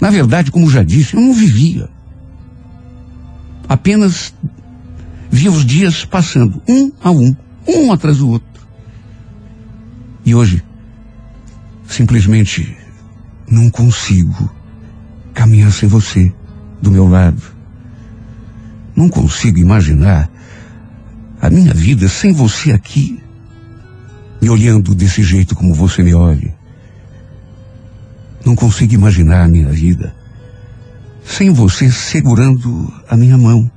[0.00, 1.88] Na verdade, como já disse, eu não vivia.
[3.66, 4.34] Apenas
[5.30, 7.34] via os dias passando, um a um,
[7.66, 8.46] um atrás do outro.
[10.26, 10.62] E hoje,
[11.88, 12.76] simplesmente
[13.48, 14.54] não consigo
[15.32, 16.32] caminhar sem você
[16.82, 17.42] do meu lado.
[18.94, 20.30] Não consigo imaginar
[21.40, 23.20] a minha vida sem você aqui,
[24.40, 26.63] me olhando desse jeito como você me olha.
[28.44, 30.14] Não consigo imaginar a minha vida
[31.24, 33.70] sem você segurando a minha mão.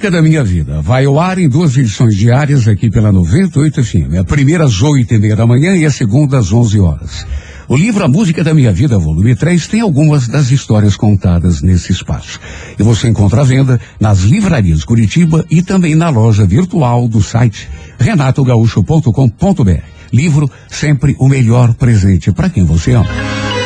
[0.00, 4.14] Música da minha vida vai ao ar em duas edições diárias aqui pela 98 FM.
[4.18, 7.26] A primeira às oito e meia da manhã e a segunda às 11 horas.
[7.68, 11.92] O livro A Música da Minha Vida, volume 3, tem algumas das histórias contadas nesse
[11.92, 12.40] espaço.
[12.78, 17.68] E você encontra à venda nas livrarias Curitiba e também na loja virtual do site
[17.98, 19.82] renatogaúcho.com.br.
[20.10, 23.59] Livro sempre o melhor presente para quem você ama.